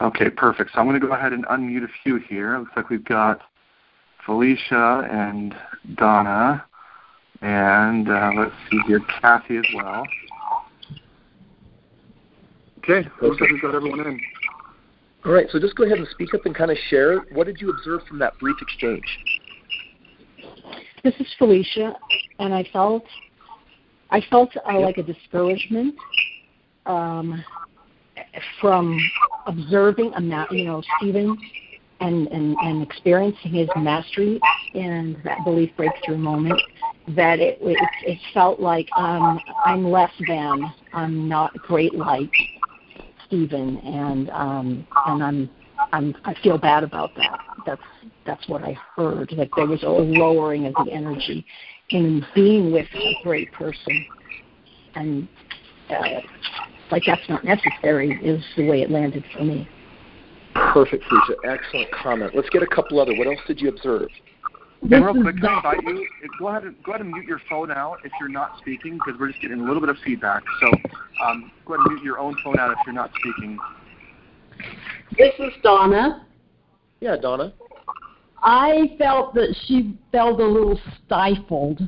[0.00, 0.70] Okay, perfect.
[0.72, 2.54] So I'm going to go ahead and unmute a few here.
[2.54, 3.40] It looks like we've got
[4.24, 5.54] Felicia and
[5.96, 6.64] Donna,
[7.40, 10.04] and uh, let's see here, Kathy as well.
[12.78, 14.20] Okay, looks like we've got everyone in.
[15.24, 17.20] All right, so just go ahead and speak up and kind of share.
[17.32, 19.04] What did you observe from that brief exchange?
[21.04, 21.94] This is Felicia,
[22.38, 23.04] and I felt
[24.10, 25.94] I felt uh, like a discouragement
[26.86, 27.44] um,
[28.60, 28.98] from
[29.46, 30.12] observing,
[30.50, 31.36] you know, Stephen
[32.02, 34.40] and, and and experiencing his mastery
[34.74, 36.60] in that belief breakthrough moment.
[37.08, 42.30] That it it, it felt like um, I'm less than, I'm not great like
[43.26, 45.50] Stephen, and um, and I'm
[45.92, 47.38] I'm I feel bad about that.
[47.66, 47.82] That's
[48.26, 49.32] that's what I heard.
[49.36, 51.44] That there was a lowering of the energy
[51.90, 54.06] in being with a great person,
[54.94, 55.28] and
[55.90, 56.20] uh,
[56.92, 59.68] like that's not necessary is the way it landed for me.
[60.54, 61.34] Perfect, Felicia.
[61.44, 62.32] Excellent comment.
[62.34, 63.14] Let's get a couple other.
[63.16, 64.08] What else did you observe?
[64.82, 66.06] And real quick, can I invite you?
[66.38, 69.18] Go ahead and go ahead and mute your phone out if you're not speaking, because
[69.18, 70.42] we're just getting a little bit of feedback.
[70.60, 70.66] So
[71.24, 73.58] um, go ahead and mute your own phone out if you're not speaking.
[75.16, 76.26] This is Donna.
[77.00, 77.54] Yeah, Donna.
[78.42, 81.80] I felt that she felt a little stifled,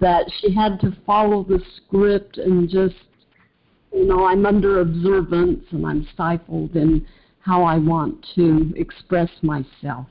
[0.00, 2.94] that she had to follow the script and just,
[3.92, 7.06] you know, I'm under observance and I'm stifled in
[7.40, 10.06] how I want to express myself.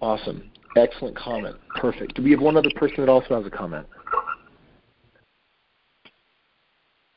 [0.00, 0.50] Awesome.
[0.76, 1.56] Excellent comment.
[1.76, 2.14] Perfect.
[2.14, 3.86] Do we have one other person that also has a comment?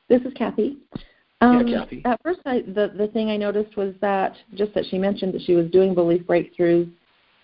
[0.08, 0.77] This is Kathy.
[1.41, 2.01] Um, yeah, Kathy.
[2.05, 5.41] At first, I, the the thing I noticed was that just that she mentioned that
[5.41, 6.91] she was doing belief breakthroughs.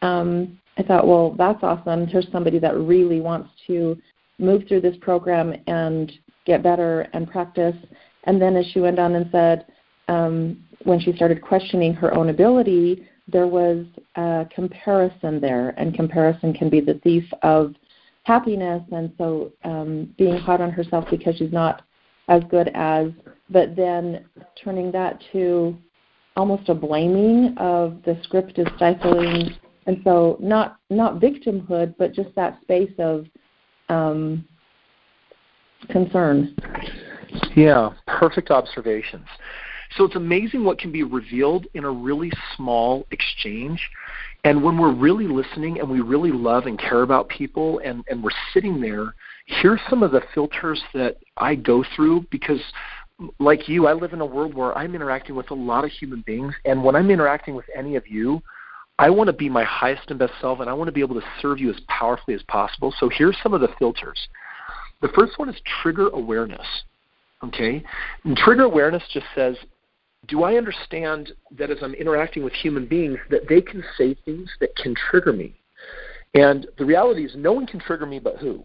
[0.01, 2.07] Um, I thought, well, that's awesome.
[2.07, 3.97] Here's somebody that really wants to
[4.39, 6.11] move through this program and
[6.45, 7.75] get better and practice.
[8.25, 9.65] And then, as she went on and said,
[10.07, 16.53] um, when she started questioning her own ability, there was a comparison there, and comparison
[16.53, 17.75] can be the thief of
[18.23, 18.83] happiness.
[18.91, 21.83] And so, um, being hard on herself because she's not
[22.27, 23.07] as good as,
[23.49, 24.25] but then
[24.63, 25.77] turning that to
[26.37, 29.53] almost a blaming of the script is stifling,
[29.87, 33.25] and so not not victimhood, but just that space of
[33.89, 34.45] um,
[35.89, 36.55] concern.
[37.55, 39.27] Yeah, perfect observations.
[39.97, 43.89] So it's amazing what can be revealed in a really small exchange.
[44.43, 48.23] And when we're really listening and we really love and care about people and, and
[48.23, 49.13] we're sitting there,
[49.45, 52.61] here's some of the filters that I go through because
[53.39, 56.21] like you, I live in a world where I'm interacting with a lot of human
[56.25, 58.41] beings and when I'm interacting with any of you,
[58.97, 61.19] I want to be my highest and best self and I want to be able
[61.19, 62.93] to serve you as powerfully as possible.
[62.97, 64.27] So here's some of the filters.
[65.01, 66.65] The first one is trigger awareness.
[67.43, 67.83] Okay?
[68.23, 69.55] And trigger awareness just says
[70.27, 74.49] do I understand that as I'm interacting with human beings that they can say things
[74.59, 75.55] that can trigger me?
[76.33, 78.63] And the reality is no one can trigger me but who?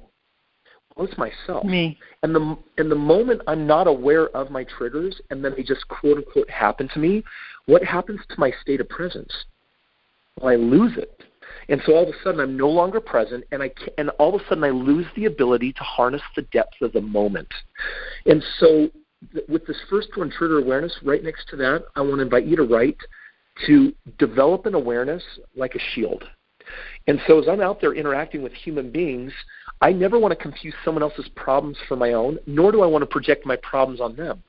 [0.94, 1.64] Well, it's myself.
[1.64, 1.98] Me.
[2.22, 5.86] And the and the moment I'm not aware of my triggers and then they just
[5.88, 7.24] quote unquote happen to me,
[7.66, 9.32] what happens to my state of presence?
[10.40, 11.22] Well, I lose it.
[11.68, 14.34] And so all of a sudden I'm no longer present and I can, and all
[14.34, 17.48] of a sudden I lose the ability to harness the depth of the moment.
[18.26, 18.90] And so
[19.48, 22.56] with this first one, trigger awareness, right next to that, I want to invite you
[22.56, 22.98] to write
[23.66, 25.22] to develop an awareness
[25.56, 26.24] like a shield.
[27.06, 29.32] And so as I'm out there interacting with human beings,
[29.80, 33.02] I never want to confuse someone else's problems for my own, nor do I want
[33.02, 34.42] to project my problems on them.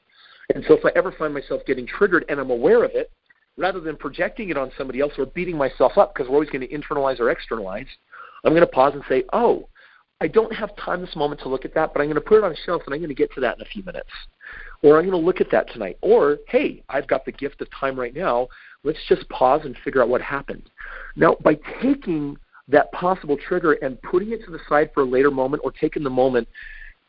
[0.54, 3.12] And so if I ever find myself getting triggered and I'm aware of it,
[3.58, 6.67] rather than projecting it on somebody else or beating myself up because we're always going
[6.67, 7.88] to internalize or externalize,
[8.43, 9.67] I'm going to pause and say, oh,
[10.20, 12.39] I don't have time this moment to look at that, but I'm going to put
[12.39, 14.10] it on a shelf and I'm going to get to that in a few minutes.
[14.82, 15.98] Or I'm going to look at that tonight.
[16.02, 18.48] Or, hey, I've got the gift of time right now.
[18.84, 20.70] Let's just pause and figure out what happened.
[21.15, 25.32] Now, by taking that possible trigger and putting it to the side for a later
[25.32, 26.48] moment or taking the moment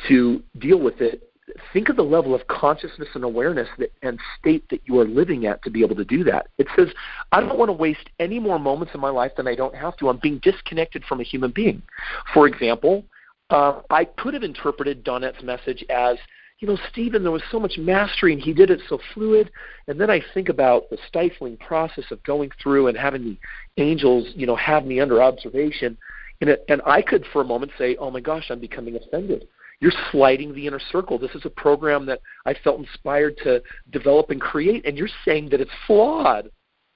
[0.09, 1.28] to deal with it,
[1.73, 5.47] think of the level of consciousness and awareness that, and state that you are living
[5.47, 6.49] at to be able to do that.
[6.59, 6.89] It says,
[7.33, 9.97] I don't want to waste any more moments in my life than I don't have
[9.99, 10.09] to.
[10.09, 11.83] I'm being disconnected from a human being.
[12.35, 13.05] For example,
[13.51, 16.17] uh, I could have interpreted Danette's message as,
[16.61, 19.51] you know, Stephen, there was so much mastery and he did it so fluid.
[19.87, 23.39] And then I think about the stifling process of going through and having the
[23.83, 25.97] angels, you know, have me under observation.
[26.41, 29.49] And, it, and I could, for a moment, say, oh my gosh, I'm becoming offended.
[29.81, 31.19] You're sliding the inner circle.
[31.19, 35.51] This is a program that I felt inspired to develop and create, and you're saying
[35.51, 36.51] that it's flawed.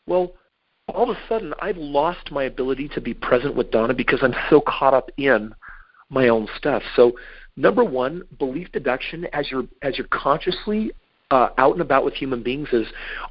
[0.07, 0.33] Well,
[0.89, 4.35] all of a sudden, I've lost my ability to be present with Donna because I'm
[4.51, 5.55] so caught up in
[6.11, 6.83] my own stuff.
[6.97, 7.13] So,
[7.57, 10.91] number one, belief deduction as you're as you're consciously
[11.31, 12.87] uh, out and about with human beings is: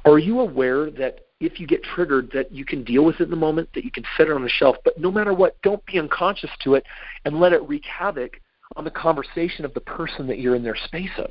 [0.06, 3.30] Are you aware that if you get triggered, that you can deal with it in
[3.30, 5.84] the moment, that you can set it on the shelf, but no matter what, don't
[5.86, 6.84] be unconscious to it
[7.24, 8.40] and let it wreak havoc
[8.76, 11.30] on the conversation of the person that you're in their space of.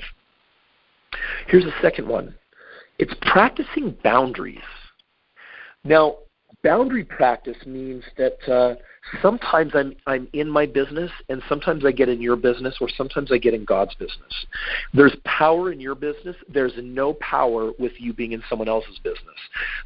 [1.48, 2.36] Here's a second one
[3.00, 4.60] it's practicing boundaries.
[5.84, 6.18] Now,
[6.64, 8.76] boundary practice means that uh,
[9.22, 13.32] sometimes I'm, I'm in my business and sometimes I get in your business or sometimes
[13.32, 14.46] I get in God's business.
[14.94, 16.36] There's power in your business.
[16.48, 19.20] There's no power with you being in someone else's business.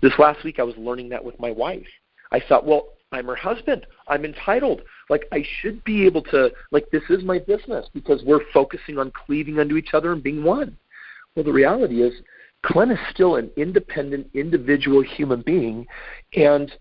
[0.01, 1.87] This last week I was learning that with my wife.
[2.31, 3.85] I thought, well, I'm her husband.
[4.07, 4.81] I'm entitled.
[5.09, 9.11] Like I should be able to like this is my business because we're focusing on
[9.11, 10.77] cleaving unto each other and being one.
[11.35, 12.13] Well, the reality is
[12.63, 15.85] Glenn is still an independent individual human being
[16.35, 16.71] and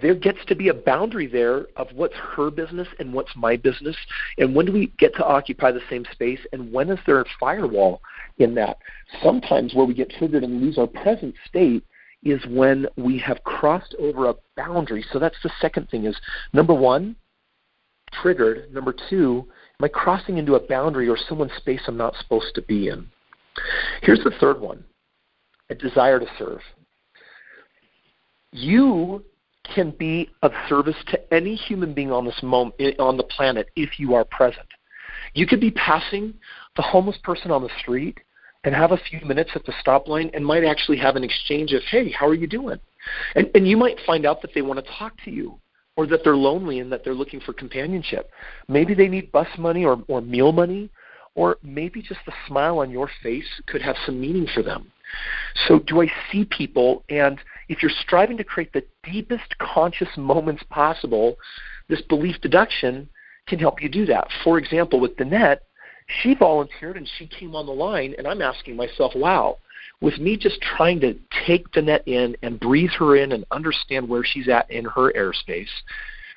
[0.00, 3.96] there gets to be a boundary there of what's her business and what's my business,
[4.38, 7.24] and when do we get to occupy the same space, and when is there a
[7.38, 8.00] firewall
[8.38, 8.78] in that?
[9.22, 11.84] Sometimes where we get triggered and lose our present state
[12.22, 15.04] is when we have crossed over a boundary.
[15.12, 16.16] So that's the second thing is
[16.52, 17.16] number one,
[18.12, 18.72] triggered.
[18.72, 19.46] Number two,
[19.78, 23.06] am I crossing into a boundary or someone's space I'm not supposed to be in?
[24.02, 24.84] Here's the third one
[25.68, 26.60] a desire to serve.
[28.52, 29.24] You
[29.74, 34.00] can be of service to any human being on this moment on the planet if
[34.00, 34.66] you are present.
[35.34, 36.34] You could be passing
[36.76, 38.18] the homeless person on the street
[38.64, 41.72] and have a few minutes at the stop line and might actually have an exchange
[41.72, 42.78] of, hey, how are you doing?
[43.34, 45.58] And, and you might find out that they want to talk to you
[46.00, 48.30] or that they're lonely and that they're looking for companionship.
[48.68, 50.88] Maybe they need bus money or, or meal money,
[51.34, 54.90] or maybe just the smile on your face could have some meaning for them.
[55.68, 57.04] So, do I see people?
[57.10, 57.38] And
[57.68, 61.36] if you're striving to create the deepest conscious moments possible,
[61.90, 63.06] this belief deduction
[63.46, 64.28] can help you do that.
[64.42, 65.58] For example, with Danette,
[66.22, 69.58] she volunteered and she came on the line, and I'm asking myself, wow,
[70.00, 71.14] with me just trying to
[71.46, 75.68] take Danette in and breathe her in and understand where she's at in her airspace,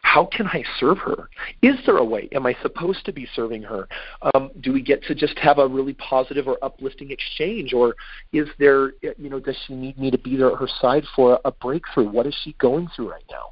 [0.03, 1.29] how can I serve her?
[1.61, 2.27] Is there a way?
[2.33, 3.87] Am I supposed to be serving her?
[4.33, 7.95] Um, do we get to just have a really positive or uplifting exchange, or
[8.33, 11.39] is there, you know, does she need me to be there at her side for
[11.45, 12.09] a breakthrough?
[12.09, 13.51] What is she going through right now?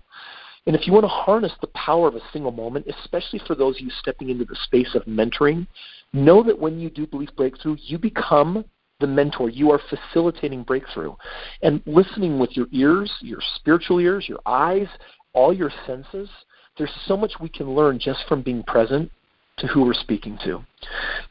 [0.67, 3.77] And if you want to harness the power of a single moment, especially for those
[3.77, 5.65] of you stepping into the space of mentoring,
[6.13, 8.65] know that when you do belief breakthrough, you become
[9.01, 9.49] the mentor.
[9.49, 11.13] You are facilitating breakthrough.
[11.61, 14.87] And listening with your ears, your spiritual ears, your eyes,
[15.33, 16.29] all your senses,
[16.77, 19.11] there's so much we can learn just from being present
[19.57, 20.63] to who we're speaking to.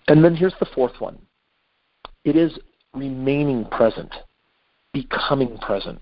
[0.09, 1.18] And then here's the fourth one
[2.25, 2.59] it is
[2.95, 4.12] remaining present,
[4.93, 6.01] becoming present.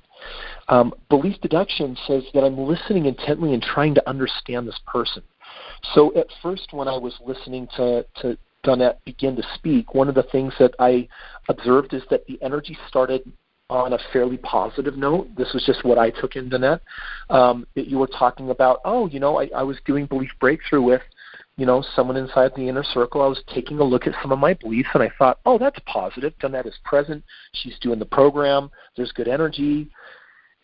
[0.69, 5.23] Um, belief deduction says that I'm listening intently and trying to understand this person.
[5.95, 8.37] So at first, when I was listening to, to
[8.69, 11.09] Danette begin to speak, one of the things that I
[11.49, 13.23] observed is that the energy started
[13.71, 15.29] on a fairly positive note.
[15.37, 16.81] This was just what I took in Danette.
[17.31, 20.83] Um, that you were talking about, oh, you know, I, I was doing belief breakthrough
[20.83, 21.03] with,
[21.57, 23.23] you know, someone inside the inner circle.
[23.23, 25.79] I was taking a look at some of my beliefs, and I thought, oh, that's
[25.87, 26.35] positive.
[26.39, 27.25] Danette is present.
[27.55, 28.71] She's doing the program.
[28.97, 29.91] There's good energy.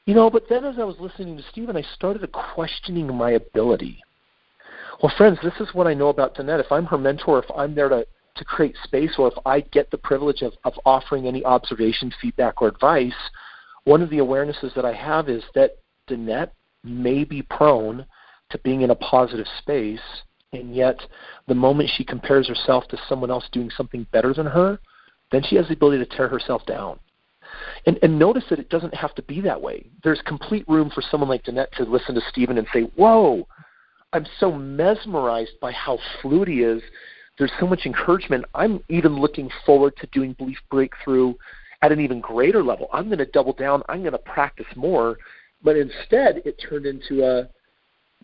[0.06, 4.02] You know, but then as I was listening to Stephen, I started questioning my ability.
[5.02, 6.60] Well, friends, this is what I know about Danette.
[6.60, 9.90] If I'm her mentor, if I'm there to, to create space, or if I get
[9.90, 13.12] the privilege of, of offering any observation, feedback, or advice,
[13.84, 15.78] one of the awarenesses that I have is that
[16.08, 16.50] Danette
[16.82, 18.06] may be prone
[18.50, 20.00] to being in a positive space,
[20.52, 20.96] and yet
[21.48, 24.78] the moment she compares herself to someone else doing something better than her,
[25.32, 26.98] then she has the ability to tear herself down.
[27.86, 29.86] And, and notice that it doesn't have to be that way.
[30.02, 33.46] There's complete room for someone like Danette to listen to Stephen and say, Whoa,
[34.14, 36.80] I'm so mesmerized by how fluid he is.
[37.36, 38.44] There's so much encouragement.
[38.54, 41.34] I'm even looking forward to doing Belief Breakthrough
[41.82, 42.88] at an even greater level.
[42.92, 43.82] I'm going to double down.
[43.88, 45.18] I'm going to practice more.
[45.64, 47.48] But instead, it turned into a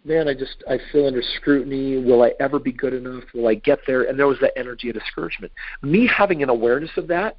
[0.05, 1.99] man, I just I feel under scrutiny.
[1.99, 3.24] Will I ever be good enough?
[3.34, 4.05] Will I get there?
[4.05, 5.53] And there was that energy of discouragement.
[5.82, 7.36] Me having an awareness of that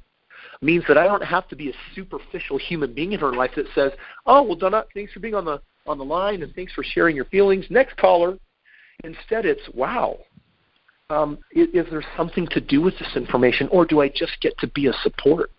[0.60, 3.66] means that I don't have to be a superficial human being in her life that
[3.74, 3.92] says,
[4.26, 7.16] "Oh, well, Donna, thanks for being on the on the line and thanks for sharing
[7.16, 8.38] your feelings." Next caller.
[9.04, 10.18] Instead, it's, "Wow,
[11.10, 14.56] um, is, is there something to do with this information, or do I just get
[14.58, 15.50] to be a support?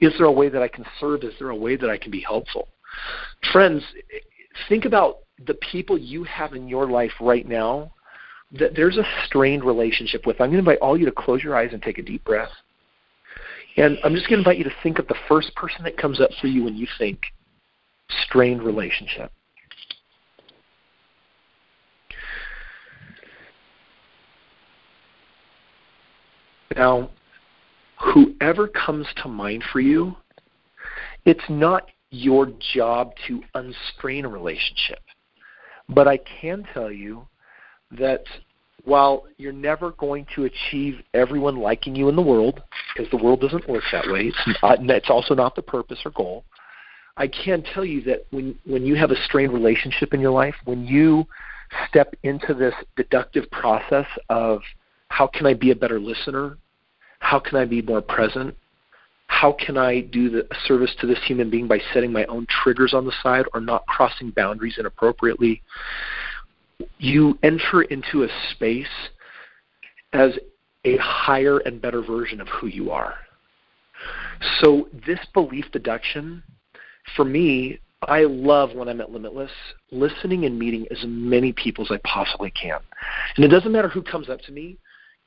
[0.00, 1.24] Is there a way that I can serve?
[1.24, 2.68] Is there a way that I can be helpful?"
[3.52, 3.82] Friends,
[4.68, 7.92] think about the people you have in your life right now
[8.52, 10.40] that there's a strained relationship with.
[10.40, 12.50] I'm going to invite all you to close your eyes and take a deep breath.
[13.76, 16.20] And I'm just going to invite you to think of the first person that comes
[16.20, 17.22] up for you when you think
[18.24, 19.32] strained relationship.
[26.76, 27.10] Now,
[28.00, 30.16] whoever comes to mind for you,
[31.24, 35.00] it's not your job to unstrain a relationship.
[35.88, 37.26] But I can tell you
[37.92, 38.24] that
[38.84, 42.62] while you're never going to achieve everyone liking you in the world,
[42.94, 46.10] because the world doesn't work that way, it's, not, it's also not the purpose or
[46.10, 46.44] goal.
[47.16, 50.54] I can tell you that when when you have a strained relationship in your life,
[50.64, 51.26] when you
[51.88, 54.62] step into this deductive process of
[55.08, 56.56] how can I be a better listener?
[57.22, 58.56] How can I be more present?
[59.28, 62.92] How can I do the service to this human being by setting my own triggers
[62.92, 65.62] on the side or not crossing boundaries inappropriately?
[66.98, 68.86] you enter into a space
[70.12, 70.32] as
[70.84, 73.14] a higher and better version of who you are.
[74.60, 76.42] So, this belief deduction,
[77.14, 79.50] for me, I love when I'm at Limitless,
[79.92, 82.80] listening and meeting as many people as I possibly can.
[83.36, 84.76] And it doesn't matter who comes up to me.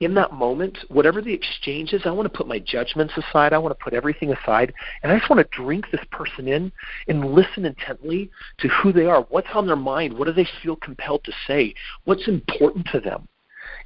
[0.01, 3.53] In that moment, whatever the exchange is, I want to put my judgments aside.
[3.53, 4.73] I want to put everything aside.
[5.01, 6.69] And I just want to drink this person in
[7.07, 8.29] and listen intently
[8.59, 9.21] to who they are.
[9.29, 10.17] What's on their mind?
[10.17, 11.73] What do they feel compelled to say?
[12.03, 13.27] What's important to them?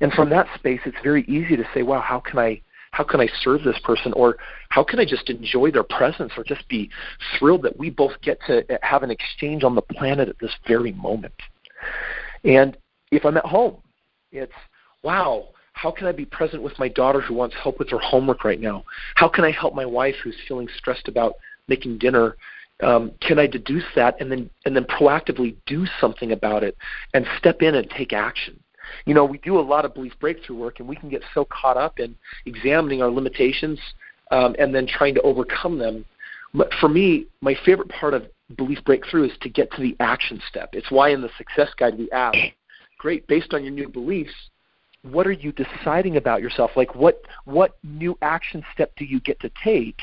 [0.01, 3.21] And from that space, it's very easy to say, wow, how can I how can
[3.21, 4.37] I serve this person or
[4.69, 6.89] how can I just enjoy their presence or just be
[7.37, 10.91] thrilled that we both get to have an exchange on the planet at this very
[10.93, 11.33] moment.
[12.43, 12.75] And
[13.11, 13.77] if I'm at home,
[14.31, 14.51] it's
[15.03, 15.49] wow,
[15.81, 18.59] how can I be present with my daughter who wants help with her homework right
[18.59, 18.83] now?
[19.15, 21.35] How can I help my wife who's feeling stressed about
[21.67, 22.35] making dinner?
[22.81, 26.77] Um, can I deduce that and then and then proactively do something about it
[27.13, 28.59] and step in and take action?
[29.05, 31.45] you know, we do a lot of belief breakthrough work, and we can get so
[31.45, 32.15] caught up in
[32.45, 33.79] examining our limitations
[34.31, 36.05] um, and then trying to overcome them.
[36.53, 38.25] But for me, my favorite part of
[38.57, 40.69] belief breakthrough is to get to the action step.
[40.73, 42.37] It's why in the success guide we ask,
[42.97, 44.33] great, based on your new beliefs,
[45.03, 46.71] what are you deciding about yourself?
[46.75, 50.01] Like what what new action step do you get to take?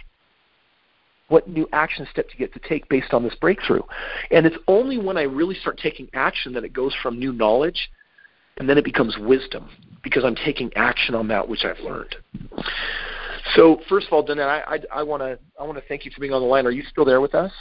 [1.28, 3.82] What new action step do you get to take based on this breakthrough?
[4.30, 7.90] And it's only when I really start taking action that it goes from new knowledge
[8.58, 9.68] and then it becomes wisdom
[10.02, 12.14] because I'm taking action on that which I've learned.
[13.54, 16.10] So first of all, Danette, I, I, I want to I want to thank you
[16.10, 16.66] for being on the line.
[16.66, 17.52] Are you still there with us?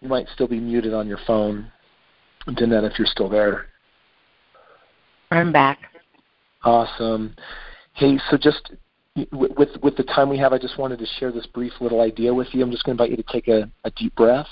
[0.00, 1.72] You might still be muted on your phone,
[2.48, 3.66] Danette, if you're still there.
[5.30, 5.78] I'm back.
[6.62, 7.34] Awesome.
[7.94, 8.72] Hey, so just
[9.32, 12.32] with with the time we have, I just wanted to share this brief little idea
[12.32, 12.62] with you.
[12.62, 14.48] I'm just going to invite you to take a, a deep breath.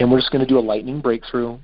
[0.00, 1.58] And we're just going to do a lightning breakthrough.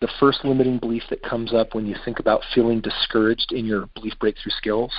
[0.00, 3.86] The first limiting belief that comes up when you think about feeling discouraged in your
[3.94, 4.92] belief breakthrough skills.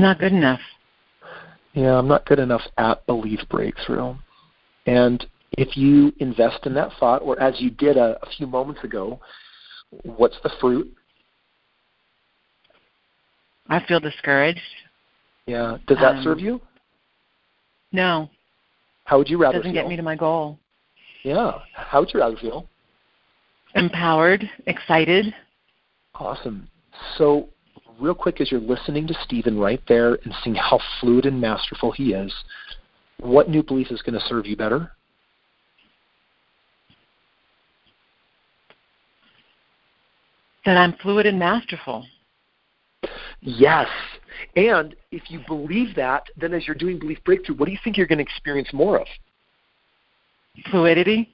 [0.00, 0.60] Not good enough.
[1.74, 4.14] Yeah, I'm not good enough at belief breakthrough.
[4.86, 8.82] And if you invest in that thought, or as you did a, a few moments
[8.84, 9.20] ago,
[10.02, 10.90] what's the fruit?
[13.68, 14.60] I feel discouraged.
[15.46, 15.78] Yeah.
[15.86, 16.60] Does that um, serve you?
[17.92, 18.30] No.
[19.04, 19.82] How would you rather It doesn't feel?
[19.82, 20.58] get me to my goal.
[21.22, 21.58] Yeah.
[21.74, 22.68] How would you rather feel?
[23.74, 25.34] Empowered, excited.
[26.14, 26.68] Awesome.
[27.18, 27.48] So,
[28.00, 31.92] real quick, as you're listening to Stephen right there and seeing how fluid and masterful
[31.92, 32.32] he is,
[33.18, 34.92] what new belief is going to serve you better?
[40.64, 42.04] That I'm fluid and masterful.
[43.40, 43.88] Yes.
[44.56, 47.96] And if you believe that, then as you're doing belief breakthrough, what do you think
[47.96, 49.06] you're going to experience more of?
[50.70, 51.28] Fluidity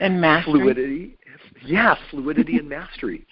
[0.00, 0.60] and mastery.
[0.60, 1.16] Fluidity.
[1.64, 3.26] Yeah, fluidity and mastery.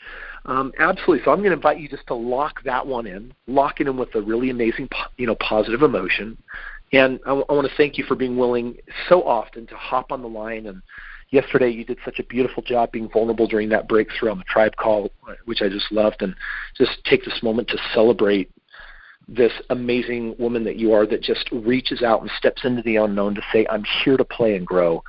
[0.46, 1.24] Um, absolutely.
[1.24, 3.96] So I'm going to invite you just to lock that one in, lock it in
[3.96, 6.36] with a really amazing, you know, positive emotion.
[6.92, 8.76] And I, want to thank you for being willing
[9.08, 10.66] so often to hop on the line.
[10.66, 10.82] And
[11.30, 14.74] yesterday you did such a beautiful job being vulnerable during that breakthrough on the tribe
[14.76, 15.10] call,
[15.44, 16.22] which I just loved.
[16.22, 16.34] And
[16.76, 18.50] just take this moment to celebrate
[19.28, 23.36] this amazing woman that you are that just reaches out and steps into the unknown
[23.36, 25.04] to say, I'm here to play and grow.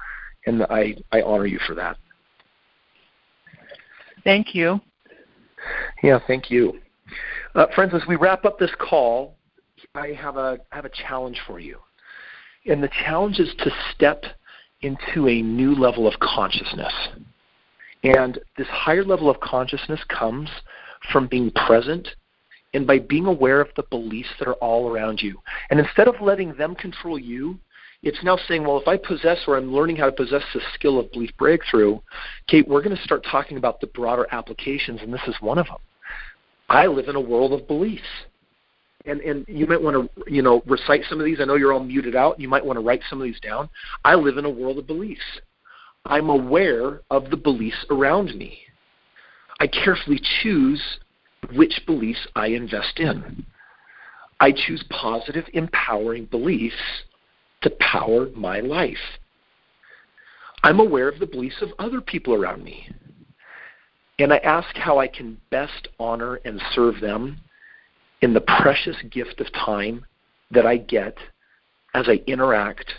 [0.46, 1.98] And I, I honor you for that.
[4.24, 4.80] Thank you.
[6.04, 6.80] Yeah, thank you.
[7.56, 9.36] Uh, friends, as we wrap up this call,
[9.96, 11.78] I have a I have a challenge for you.
[12.66, 14.24] And the challenge is to step
[14.82, 16.94] into a new level of consciousness.
[18.04, 20.50] And this higher level of consciousness comes
[21.12, 22.08] from being present
[22.74, 25.40] and by being aware of the beliefs that are all around you.
[25.70, 27.60] And instead of letting them control you,
[28.04, 31.00] it's now saying, well, if I possess or I'm learning how to possess the skill
[31.00, 32.00] of belief breakthrough,
[32.48, 35.68] Kate, we're going to start talking about the broader applications, and this is one of
[35.68, 35.78] them.
[36.68, 38.08] I live in a world of beliefs.
[39.06, 41.40] And, and you might want to you know recite some of these.
[41.42, 42.40] I know you're all muted out.
[42.40, 43.68] You might want to write some of these down.
[44.06, 45.22] I live in a world of beliefs.
[46.06, 48.60] I'm aware of the beliefs around me.
[49.60, 50.82] I carefully choose
[51.56, 53.44] which beliefs I invest in.
[54.40, 56.76] I choose positive, empowering beliefs
[57.62, 58.98] to power my life.
[60.64, 62.90] I'm aware of the beliefs of other people around me.
[64.20, 67.40] And I ask how I can best honor and serve them
[68.22, 70.06] in the precious gift of time
[70.52, 71.18] that I get
[71.96, 72.92] as I interact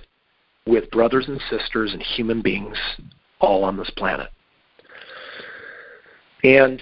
[0.66, 2.76] with brothers and sisters and human beings
[3.40, 4.30] all on this planet.
[6.44, 6.80] And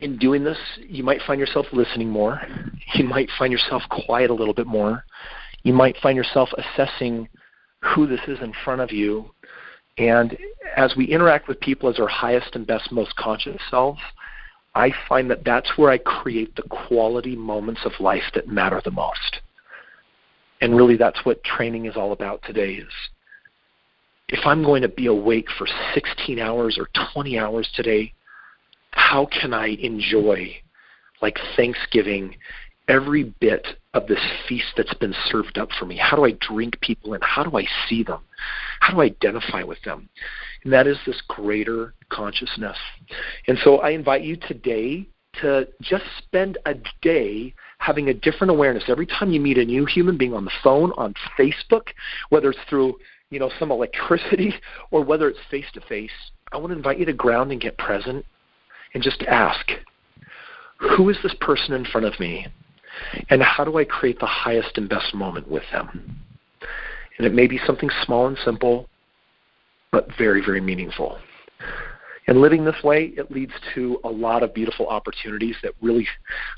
[0.00, 2.40] in doing this, you might find yourself listening more.
[2.94, 5.04] You might find yourself quiet a little bit more.
[5.64, 7.28] You might find yourself assessing
[7.80, 9.30] who this is in front of you.
[9.98, 10.36] And
[10.76, 14.00] as we interact with people as our highest and best, most conscious selves,
[14.74, 18.90] I find that that's where I create the quality moments of life that matter the
[18.90, 19.40] most.
[20.60, 22.92] And really, that's what training is all about today is
[24.28, 28.12] if I'm going to be awake for 16 hours or 20 hours today,
[28.90, 30.56] how can I enjoy,
[31.20, 32.36] like Thanksgiving,
[32.88, 35.96] every bit of this feast that's been served up for me?
[35.96, 37.20] How do I drink people in?
[37.22, 38.20] How do I see them?
[38.80, 40.08] How do I identify with them?
[40.64, 42.76] And that is this greater consciousness.
[43.48, 45.06] And so I invite you today
[45.40, 49.84] to just spend a day having a different awareness every time you meet a new
[49.84, 51.88] human being on the phone, on Facebook,
[52.30, 52.96] whether it's through
[53.30, 54.54] you know some electricity
[54.90, 56.10] or whether it's face to face.
[56.52, 58.24] I want to invite you to ground and get present
[58.94, 59.66] and just ask,
[60.78, 62.46] who is this person in front of me?
[63.30, 66.18] And how do I create the highest and best moment with them?
[67.18, 68.88] And it may be something small and simple,
[69.92, 71.18] but very, very meaningful.
[72.26, 76.06] And living this way, it leads to a lot of beautiful opportunities that really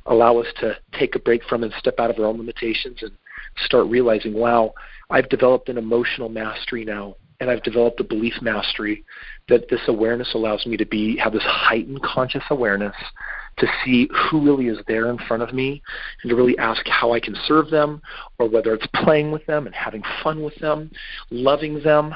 [0.07, 3.13] allow us to take a break from and step out of our own limitations and
[3.65, 4.75] start realizing, wow,
[5.11, 9.05] I've developed an emotional mastery now, and I've developed a belief mastery
[9.49, 12.95] that this awareness allows me to be have this heightened conscious awareness
[13.59, 15.83] to see who really is there in front of me
[16.23, 18.03] and to really ask how I can serve them
[18.39, 20.91] or whether it's playing with them and having fun with them,
[21.31, 22.15] loving them,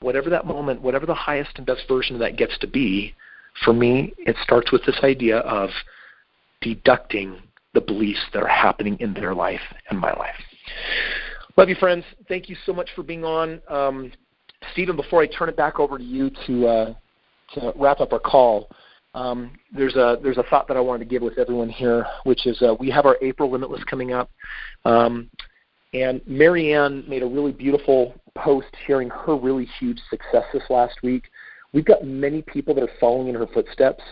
[0.00, 3.14] whatever that moment, whatever the highest and best version of that gets to be,
[3.64, 5.70] for me, it starts with this idea of
[6.60, 7.36] deducting
[7.74, 9.60] the beliefs that are happening in their life
[9.90, 10.34] and my life.
[11.56, 12.04] Love you, friends.
[12.28, 13.60] Thank you so much for being on.
[13.68, 14.12] Um,
[14.72, 16.94] Stephen, before I turn it back over to you to, uh,
[17.54, 18.70] to wrap up our call,
[19.14, 22.46] um, there's a there's a thought that I wanted to give with everyone here, which
[22.46, 24.30] is uh, we have our April Limitless coming up,
[24.84, 25.30] um,
[25.92, 31.24] and Marianne made a really beautiful post sharing her really huge success this last week.
[31.74, 34.02] We've got many people that are following in her footsteps.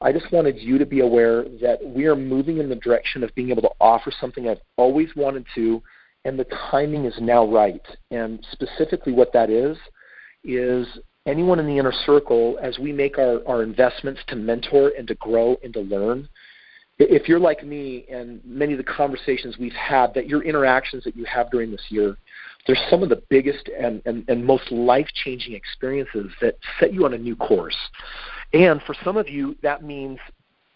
[0.00, 3.34] I just wanted you to be aware that we are moving in the direction of
[3.34, 5.82] being able to offer something I've always wanted to,
[6.24, 7.86] and the timing is now right.
[8.10, 9.76] And specifically, what that is
[10.44, 10.86] is
[11.26, 15.14] anyone in the inner circle, as we make our, our investments to mentor and to
[15.16, 16.28] grow and to learn,
[16.98, 21.14] if you're like me and many of the conversations we've had, that your interactions that
[21.14, 22.16] you have during this year,
[22.66, 27.04] they're some of the biggest and, and, and most life changing experiences that set you
[27.04, 27.76] on a new course.
[28.54, 30.18] And for some of you, that means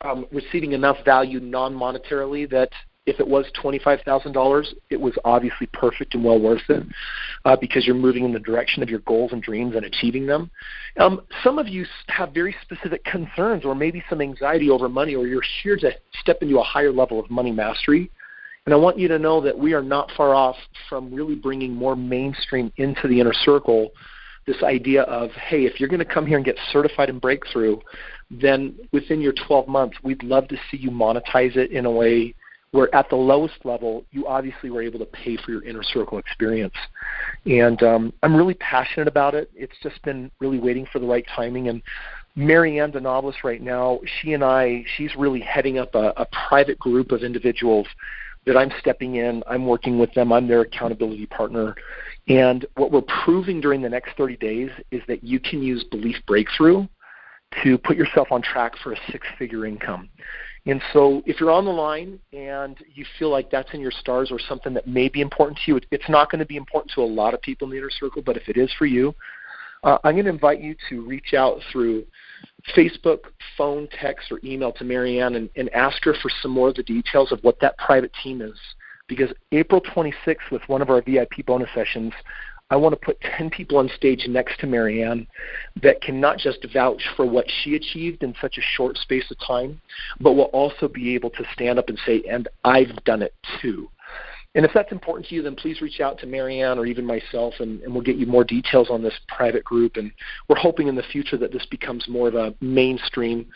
[0.02, 2.70] um, receiving enough value non monetarily that
[3.10, 6.86] if it was $25,000, it was obviously perfect and well worth it
[7.44, 10.50] uh, because you're moving in the direction of your goals and dreams and achieving them.
[10.96, 15.26] Um, some of you have very specific concerns or maybe some anxiety over money, or
[15.26, 15.90] you're here to
[16.20, 18.10] step into a higher level of money mastery.
[18.64, 20.56] And I want you to know that we are not far off
[20.88, 23.90] from really bringing more mainstream into the inner circle
[24.46, 27.78] this idea of, hey, if you're going to come here and get certified in breakthrough,
[28.30, 32.34] then within your 12 months, we'd love to see you monetize it in a way
[32.72, 36.18] where at the lowest level, you obviously were able to pay for your inner circle
[36.18, 36.74] experience.
[37.44, 39.50] And um, I'm really passionate about it.
[39.54, 41.68] It's just been really waiting for the right timing.
[41.68, 41.82] And
[42.36, 47.10] Marianne Denoblis right now, she and I, she's really heading up a, a private group
[47.10, 47.88] of individuals
[48.46, 49.42] that I'm stepping in.
[49.48, 50.32] I'm working with them.
[50.32, 51.74] I'm their accountability partner.
[52.28, 56.16] And what we're proving during the next 30 days is that you can use Belief
[56.26, 56.86] Breakthrough
[57.64, 60.08] to put yourself on track for a six figure income.
[60.66, 64.30] And so if you're on the line and you feel like that's in your stars
[64.30, 67.02] or something that may be important to you, it's not going to be important to
[67.02, 69.14] a lot of people in the inner circle, but if it is for you,
[69.82, 72.04] uh, I'm going to invite you to reach out through
[72.76, 73.20] Facebook,
[73.56, 76.82] phone, text, or email to Marianne and, and ask her for some more of the
[76.82, 78.58] details of what that private team is.
[79.08, 82.12] Because April 26th, with one of our VIP bonus sessions,
[82.70, 85.26] I want to put 10 people on stage next to Marianne
[85.82, 89.38] that can not just vouch for what she achieved in such a short space of
[89.44, 89.80] time,
[90.20, 93.88] but will also be able to stand up and say, and I've done it too.
[94.54, 97.54] And if that's important to you, then please reach out to Marianne or even myself,
[97.60, 99.96] and, and, we'll get you more details on this private group.
[99.96, 100.10] And
[100.48, 103.46] we're hoping in the future that this becomes more of a mainstream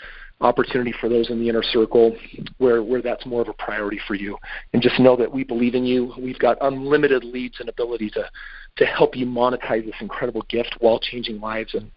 [0.40, 2.16] opportunity for those in the inner circle
[2.58, 4.36] where, where that's more of a priority for you.
[4.72, 6.12] And just know that we believe in you.
[6.18, 8.30] We've got unlimited leads and ability to,
[8.76, 11.74] to help you monetize this incredible gift while changing lives.
[11.74, 11.90] And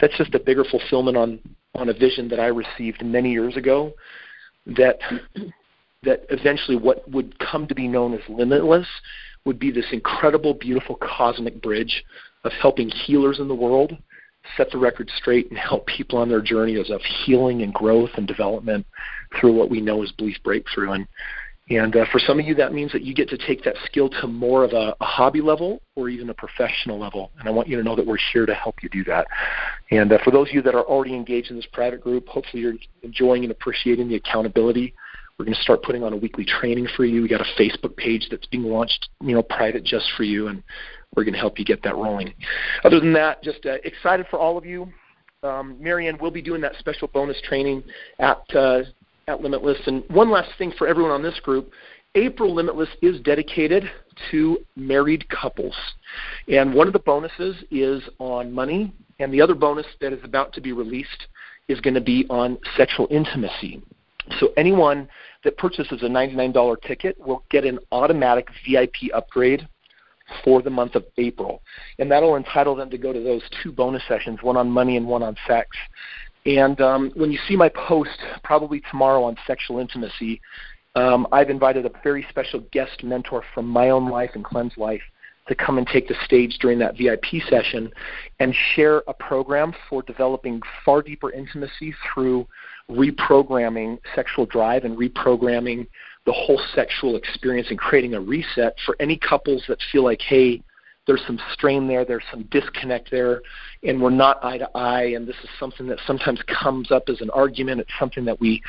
[0.00, 1.38] that's just a bigger fulfillment on,
[1.74, 3.92] on a vision that I received many years ago
[4.66, 4.98] that
[6.02, 8.86] that eventually what would come to be known as limitless
[9.44, 12.04] would be this incredible, beautiful cosmic bridge
[12.44, 13.96] of helping healers in the world
[14.56, 18.26] set the record straight and help people on their journeys of healing and growth and
[18.26, 18.86] development
[19.38, 20.92] through what we know as belief breakthrough.
[20.92, 21.06] And
[21.70, 24.08] And uh, for some of you, that means that you get to take that skill
[24.08, 27.30] to more of a, a, hobby level or even a professional level.
[27.38, 29.26] And I want you to know that we're here to help you do that.
[29.90, 32.62] And uh, for those of you that are already engaged in this private group, hopefully
[32.62, 34.94] you're enjoying and appreciating the accountability.
[35.38, 37.22] We're going to start putting on a weekly training for you.
[37.22, 40.64] We got a Facebook page that's being launched, you know, private just for you, and
[41.14, 42.34] we're going to help you get that rolling.
[42.82, 44.92] Other than that, just uh, excited for all of you.
[45.44, 47.84] Um, Marianne will be doing that special bonus training
[48.18, 48.80] at uh,
[49.28, 49.78] at Limitless.
[49.86, 51.70] And one last thing for everyone on this group
[52.16, 53.88] April Limitless is dedicated
[54.32, 55.76] to married couples.
[56.48, 60.52] And one of the bonuses is on money, and the other bonus that is about
[60.54, 61.28] to be released
[61.68, 63.82] is going to be on sexual intimacy.
[64.40, 65.08] So anyone
[65.44, 69.68] that purchases a $99 ticket will get an automatic VIP upgrade
[70.44, 71.62] for the month of April.
[71.98, 75.06] And that'll entitle them to go to those two bonus sessions, one on money and
[75.06, 75.68] one on sex.
[76.44, 80.40] And um, when you see my post, probably tomorrow on sexual intimacy,
[80.94, 85.02] um, I've invited a very special guest mentor from my own life and Cleanse Life
[85.48, 87.90] to come and take the stage during that VIP session
[88.38, 92.46] and share a program for developing far deeper intimacy through
[92.90, 95.86] reprogramming sexual drive and reprogramming
[96.26, 100.62] the whole sexual experience and creating a reset for any couples that feel like, hey,
[101.08, 103.40] there's some strain there, there's some disconnect there,
[103.82, 107.22] and we're not eye to eye, and this is something that sometimes comes up as
[107.22, 107.80] an argument.
[107.80, 108.62] It's something that we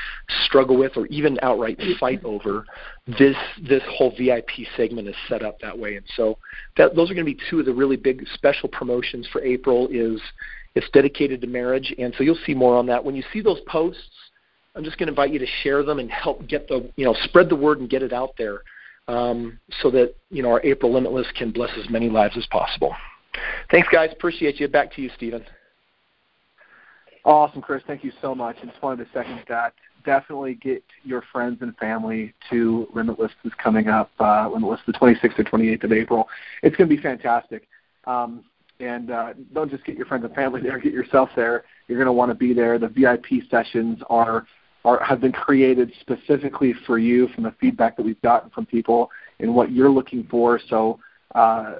[0.45, 2.65] struggle with or even outright fight over.
[3.07, 6.37] This this whole VIP segment is set up that way, and so
[6.77, 9.89] that, those are going to be two of the really big special promotions for April.
[9.91, 10.21] Is
[10.75, 13.59] it's dedicated to marriage, and so you'll see more on that when you see those
[13.67, 14.01] posts.
[14.75, 17.15] I'm just going to invite you to share them and help get the you know
[17.25, 18.61] spread the word and get it out there
[19.09, 22.95] um, so that you know our April Limitless can bless as many lives as possible.
[23.71, 24.11] Thanks, guys.
[24.13, 24.67] Appreciate you.
[24.67, 25.43] Back to you, Stephen.
[27.25, 27.83] Awesome, Chris.
[27.85, 28.57] Thank you so much.
[28.61, 29.73] I just wanted to second that.
[30.05, 34.11] Definitely get your friends and family to Limitless is coming up.
[34.19, 36.29] Uh, Limitless, the 26th or 28th of April.
[36.63, 37.67] It's going to be fantastic.
[38.05, 38.45] Um,
[38.79, 40.79] and uh, don't just get your friends and family there.
[40.79, 41.65] Get yourself there.
[41.87, 42.79] You're going to want to be there.
[42.79, 44.45] The VIP sessions are
[44.85, 49.09] are, have been created specifically for you from the feedback that we've gotten from people
[49.39, 50.59] and what you're looking for.
[50.69, 50.99] So
[51.35, 51.75] uh,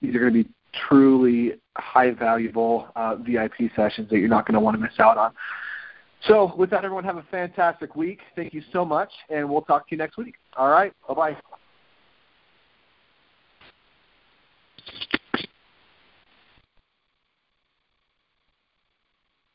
[0.00, 0.50] these are going to be
[0.88, 5.16] truly high valuable uh, VIP sessions that you're not going to want to miss out
[5.16, 5.32] on.
[6.26, 8.20] So with that, everyone have a fantastic week.
[8.34, 10.34] Thank you so much, and we'll talk to you next week.
[10.56, 11.36] All right, bye bye.